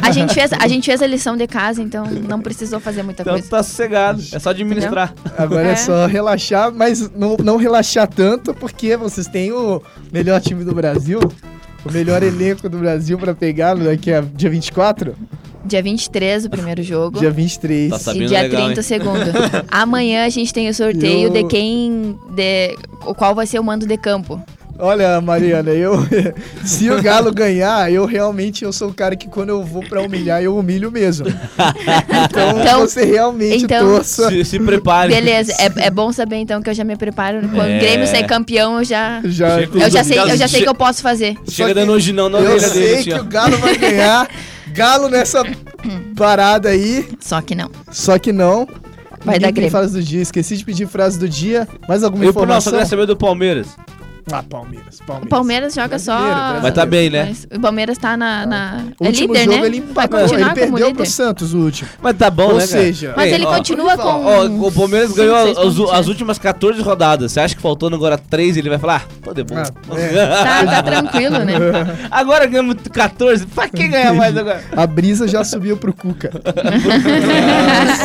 A 0.03 0.11
gente, 0.13 0.33
fez, 0.35 0.53
a 0.53 0.69
gente 0.69 0.85
fez 0.87 1.03
a 1.03 1.07
lição 1.07 1.37
de 1.37 1.47
casa, 1.47 1.83
então 1.83 2.05
não 2.07 2.41
precisou 2.41 2.79
fazer 2.79 3.03
muita 3.03 3.23
Então 3.23 3.35
coisa. 3.35 3.49
tá 3.49 3.63
sossegado. 3.63 4.23
É 4.33 4.39
só 4.39 4.51
administrar. 4.51 5.13
Agora 5.37 5.69
é. 5.69 5.73
É. 5.73 5.77
só 5.77 6.07
relaxar, 6.07 6.73
mas 6.73 7.11
não, 7.11 7.37
não 7.43 7.57
relaxar 7.57 8.07
tanto, 8.07 8.55
porque 8.55 8.97
vocês 8.97 9.27
têm 9.27 9.53
o 9.53 9.83
melhor 10.13 10.41
time 10.41 10.65
do 10.65 10.75
Brasil, 10.75 11.19
o 11.85 11.93
melhor 11.93 12.23
elenco 12.23 12.69
do 12.69 12.79
Brasil 12.79 13.19
pra 13.19 13.35
pegar 13.35 13.75
daqui 13.75 14.13
a 14.13 14.21
dia 14.21 14.51
24, 14.51 15.15
Dia 15.67 15.83
23, 15.83 16.45
o 16.45 16.51
primeiro 16.51 16.83
jogo. 16.83 17.19
dia 17.19 17.31
23. 17.31 17.91
Tá 18.05 18.15
e 18.15 18.27
dia 18.27 18.43
legal, 18.43 18.65
30 18.67 18.73
hein? 18.73 18.79
o 18.79 18.83
segundo. 18.83 19.33
Amanhã 19.71 20.25
a 20.25 20.29
gente 20.29 20.53
tem 20.55 20.69
o 20.69 20.75
sorteio 20.75 21.27
Eu- 21.29 21.31
de 21.31 21.45
quem. 21.45 22.17
De, 22.31 22.77
o 23.05 23.15
qual 23.15 23.35
vai 23.35 23.47
ser 23.47 23.59
o 23.59 23.65
mando 23.65 23.87
de 23.87 23.97
campo. 23.97 24.41
Olha, 24.79 25.19
Mariana, 25.23 25.71
eu 25.71 25.95
se 26.63 26.91
o 26.91 27.01
Galo 27.03 27.33
ganhar, 27.33 27.91
eu 27.91 28.05
realmente 28.05 28.63
eu 28.63 28.71
sou 28.75 28.91
o 28.91 28.93
cara 28.95 29.17
que 29.17 29.27
quando 29.27 29.49
eu 29.49 29.65
vou 29.65 29.83
pra 29.83 30.03
humilhar, 30.03 30.43
eu 30.43 30.55
humilho 30.55 30.93
mesmo. 30.93 31.27
Então, 32.27 32.61
Então- 32.61 32.81
você 32.81 33.05
realmente 33.05 33.65
então- 33.65 33.87
torça. 33.89 34.29
Se, 34.29 34.45
se 34.45 34.61
prepare. 34.61 35.13
Beleza, 35.15 35.53
é, 35.59 35.87
é 35.87 35.91
bom 35.91 36.13
saber 36.13 36.37
então 36.37 36.61
que 36.63 36.69
eu 36.69 36.75
já 36.75 36.85
me 36.85 36.95
preparo. 36.97 37.41
Quando 37.49 37.71
É. 37.71 37.77
o 37.77 37.81
Grêmio 37.81 38.07
sair 38.07 38.27
campeão, 38.27 38.79
eu 38.79 38.85
já. 38.85 39.21
Já, 39.25 39.61
Eu 39.63 39.91
já 39.91 40.05
sei, 40.05 40.19
eu 40.19 40.37
já 40.37 40.47
sei 40.47 40.59
Che- 40.59 40.63
que 40.65 40.69
eu 40.69 40.75
posso 40.75 41.01
fazer. 41.03 41.37
Chega 41.49 41.75
dando 41.75 41.93
hoje 41.93 42.13
não 42.13 42.29
na 42.29 42.39
eu 42.41 42.61
sei 42.61 42.97
assim, 42.97 43.05
que 43.11 43.15
o 43.19 43.25
Galo 43.25 43.57
vai 43.59 43.77
ganhar. 43.79 44.29
Galo 44.77 45.09
nessa 45.09 45.43
parada 46.15 46.69
aí, 46.69 47.09
Só 47.21 47.41
que 47.41 47.55
não. 47.55 47.71
só 47.91 48.19
que 48.19 48.33
não. 48.33 48.67
Vai 49.25 49.37
Ninguém 49.37 49.41
dar 49.41 49.53
Grêmio. 49.53 49.71
frase 49.71 49.93
do 49.95 50.03
dia, 50.03 50.21
esqueci 50.23 50.57
de 50.57 50.65
pedir 50.65 50.87
frase 50.87 51.19
do 51.19 51.29
dia. 51.29 51.67
Mais 51.89 52.05
alguma 52.05 52.23
Eu, 52.25 52.27
não, 52.29 52.33
só 52.35 52.41
informação? 52.41 52.73
queria 52.75 52.87
saber 52.87 53.07
do 53.07 53.17
Palmeiras. 53.17 53.67
Ah, 54.33 54.43
Palmeiras. 54.43 54.99
O 54.99 55.05
Palmeiras. 55.05 55.29
Palmeiras 55.31 55.75
joga 55.75 55.99
só. 56.01 56.19
Brasileiro. 56.19 56.63
Mas 56.63 56.75
tá 56.75 56.85
bem, 56.85 57.11
né? 57.11 57.25
Mas 57.27 57.47
o 57.57 57.61
Palmeiras 57.61 57.97
tá 57.97 58.17
na. 58.17 58.45
na- 58.45 58.85
O 58.99 59.05
é 59.05 59.07
último 59.09 59.33
líder, 59.33 59.45
jogo 59.45 59.57
né? 59.61 59.67
ele 59.67 59.81
Vai 59.81 60.05
empatou, 60.07 60.35
ele 60.39 60.51
perdeu 60.51 60.89
líder. 60.89 60.95
pro 60.95 61.07
Santos 61.07 61.55
o 61.55 61.59
último. 61.59 61.89
Mas 62.03 62.17
tá 62.17 62.29
bom, 62.29 62.43
Ou 62.49 62.55
né, 62.55 62.67
cara? 62.67 62.67
seja, 62.67 63.15
Mas 63.17 63.33
ele 63.33 63.45
ó, 63.45 63.55
continua 63.57 63.97
com. 63.97 64.03
Ó, 64.25 64.45
o 64.47 64.73
Palmeiras 64.73 65.13
ganhou 65.13 65.37
as, 65.37 65.57
as 65.57 66.07
né? 66.07 66.11
últimas 66.11 66.39
14 66.41 66.83
rodadas. 66.83 67.31
Você 67.33 67.39
acha 67.41 67.55
que 67.55 67.63
faltando 67.63 67.95
agora 67.95 68.19
3 68.19 68.57
ele 68.57 68.69
vai 68.69 68.79
falar? 68.79 69.07
Ah, 69.07 69.15
pô, 69.23 69.33
de 69.33 69.45
bom. 69.45 69.55
Ah, 69.57 69.65
é. 69.97 70.27
Tá, 70.27 70.67
tá 70.67 70.83
tranquilo, 70.83 71.39
né? 71.45 71.55
Agora 72.11 72.47
ganhamos 72.47 72.77
14. 72.93 73.47
Pra 73.47 73.69
que 73.69 73.87
ganhar 73.87 74.13
mais 74.13 74.35
agora? 74.37 74.61
A 74.77 74.87
brisa 74.89 75.29
já 75.29 75.45
subiu 75.45 75.77
pro 75.77 75.93
Cuca. 75.93 76.31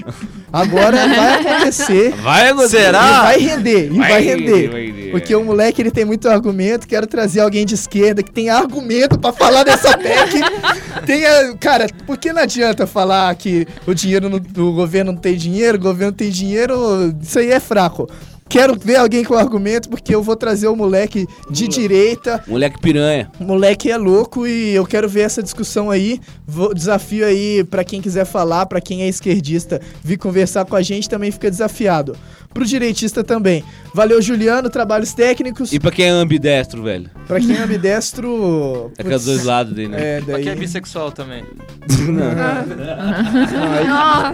Agora 0.51 1.07
vai 1.07 1.41
acontecer. 1.41 2.11
Vai, 2.15 2.51
E 2.51 2.69
Será? 2.69 3.23
vai 3.23 3.39
render, 3.39 3.85
e 3.91 3.97
vai, 3.97 4.09
Vai 4.09 4.21
render. 4.23 4.69
vai 4.69 4.85
render. 4.87 5.11
Porque 5.11 5.35
o 5.35 5.43
moleque 5.43 5.81
ele 5.81 5.91
tem 5.91 6.05
muito 6.05 6.27
argumento. 6.29 6.87
Quero 6.87 7.05
trazer 7.07 7.41
alguém 7.41 7.65
de 7.65 7.75
esquerda 7.75 8.21
que 8.23 8.31
tem 8.31 8.49
argumento 8.49 9.17
pra 9.19 9.31
falar 9.31 9.63
dessa 9.63 9.97
PEC. 9.97 10.39
Tenha, 11.05 11.55
cara, 11.59 11.87
por 12.05 12.17
que 12.17 12.31
não 12.33 12.41
adianta 12.41 12.85
falar 12.85 13.33
que 13.35 13.67
o 13.87 13.93
dinheiro 13.93 14.29
no, 14.29 14.37
o 14.37 14.73
governo 14.73 15.11
não 15.13 15.19
tem 15.19 15.35
dinheiro, 15.35 15.77
o 15.77 15.81
governo 15.81 16.11
tem 16.13 16.29
dinheiro? 16.29 17.13
Isso 17.21 17.39
aí 17.39 17.51
é 17.51 17.59
fraco. 17.59 18.09
Quero 18.49 18.75
ver 18.79 18.95
alguém 18.95 19.23
com 19.23 19.35
argumento, 19.35 19.87
porque 19.89 20.13
eu 20.13 20.23
vou 20.23 20.35
trazer 20.35 20.67
o 20.67 20.75
moleque 20.75 21.27
de 21.51 21.67
direita. 21.67 22.43
Moleque 22.47 22.79
piranha. 22.79 23.31
O 23.39 23.43
moleque 23.43 23.91
é 23.91 23.95
louco 23.97 24.47
e 24.47 24.71
eu 24.73 24.85
quero 24.87 25.07
ver 25.07 25.21
essa 25.21 25.43
discussão 25.43 25.91
aí. 25.91 26.19
Vou- 26.47 26.73
desafio 26.73 27.25
aí 27.27 27.63
pra 27.63 27.83
quem 27.83 28.01
quiser 28.01 28.25
falar, 28.25 28.65
pra 28.65 28.81
quem 28.81 29.03
é 29.03 29.07
esquerdista, 29.07 29.79
vir 30.03 30.17
conversar 30.17 30.65
com 30.65 30.75
a 30.75 30.81
gente 30.81 31.07
também 31.07 31.29
fica 31.31 31.49
desafiado. 31.49 32.17
Pro 32.53 32.65
direitista 32.65 33.23
também. 33.23 33.63
Valeu, 33.93 34.21
Juliano, 34.21 34.69
trabalhos 34.69 35.13
técnicos. 35.13 35.71
E 35.71 35.79
pra 35.79 35.91
quem 35.91 36.05
é 36.05 36.09
ambidestro, 36.09 36.81
velho? 36.83 37.09
Pra 37.27 37.39
quem 37.39 37.55
é 37.55 37.59
ambidestro. 37.61 38.91
É 38.97 39.03
com 39.03 39.13
os 39.15 39.25
dois 39.25 39.43
lados 39.43 39.73
dele, 39.73 39.89
né? 39.89 40.17
É, 40.17 40.21
daí. 40.21 40.35
Aqui 40.41 40.49
é 40.49 40.55
bissexual 40.55 41.11
também. 41.11 41.43
Ai, 41.87 43.83
Nossa, 43.87 44.33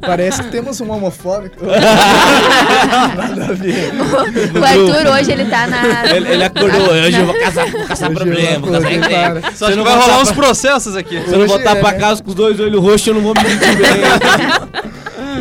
parece 0.00 0.42
que 0.42 0.50
temos 0.50 0.80
um 0.80 0.90
homofóbico. 0.90 1.64
Nada 1.64 3.44
a 3.46 3.52
ver. 3.52 3.92
O 3.94 4.64
Arthur 4.64 5.12
hoje 5.12 5.32
ele 5.32 5.44
tá 5.46 5.66
na. 5.66 6.10
Ele, 6.14 6.28
ele 6.28 6.44
acordou, 6.44 6.90
hoje 6.90 7.18
eu 7.20 7.26
vou 7.26 7.38
caçar, 7.38 7.70
vou 7.70 7.86
caçar 7.86 8.10
problema, 8.12 8.58
vou 8.58 8.70
caçar 8.80 9.08
para. 9.40 9.52
Só 9.52 9.70
eu 9.70 9.76
não 9.76 9.84
vai 9.84 9.94
rolar 9.98 10.20
uns 10.20 10.32
pra- 10.32 10.36
processos 10.42 10.96
aqui. 10.96 11.20
Se 11.22 11.32
eu 11.32 11.38
não 11.38 11.46
voltar 11.46 11.76
é, 11.76 11.80
pra 11.80 11.94
casa 11.94 12.22
com 12.22 12.28
os 12.30 12.34
dois 12.34 12.58
olhos 12.60 12.80
roxos, 12.82 13.06
eu 13.06 13.14
não 13.14 13.22
vou 13.22 13.34
me 13.34 13.40
sentir 13.40 13.76
bem. 13.76 14.70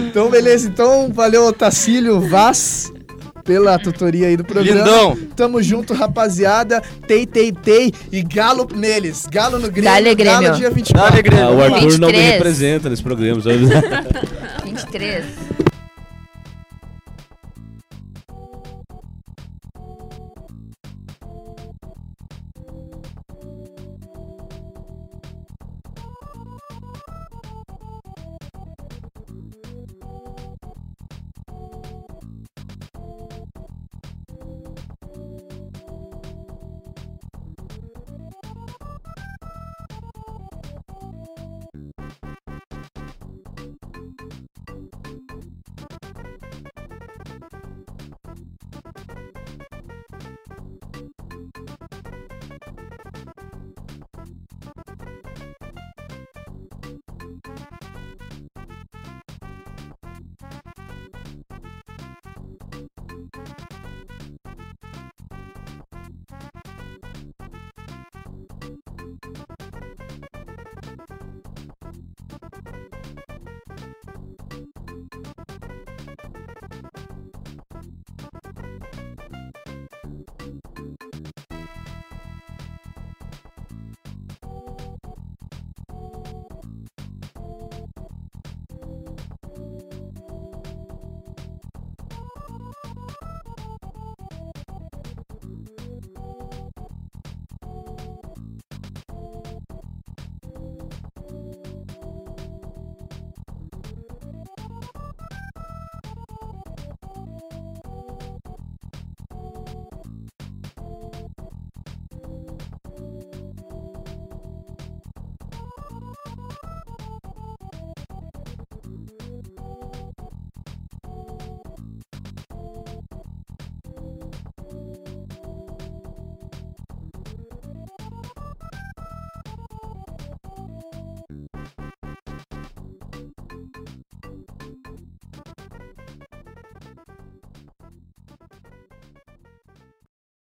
Então, 0.10 0.30
beleza. 0.30 0.68
Então, 0.68 1.12
valeu, 1.14 1.46
Otacílio 1.46 2.20
Vaz. 2.20 2.92
Pela 3.44 3.80
tutoria 3.80 4.28
aí 4.28 4.38
do 4.38 4.44
programa. 4.44 4.80
Lindão. 4.80 5.18
Tamo 5.36 5.64
junto, 5.64 5.92
rapaziada. 5.92 6.84
Tei, 7.08 7.26
tei, 7.26 7.52
tei. 7.52 7.92
E 8.12 8.22
galo 8.22 8.68
neles. 8.76 9.26
Galo 9.26 9.58
no 9.58 9.72
Grêmio. 9.72 9.90
Dale, 9.92 10.14
Grêmio. 10.14 10.42
Galo 10.42 10.58
dia 10.58 10.70
24. 10.70 11.10
Dale, 11.10 11.24
Grêmio. 11.24 11.46
Ah, 11.46 11.52
o 11.52 11.62
Arthur 11.62 11.98
não 11.98 12.10
me 12.10 12.14
23. 12.14 12.32
representa 12.34 12.90
nesse 12.90 13.02
programa, 13.02 13.42
sabe? 13.42 13.58
23. 14.66 15.26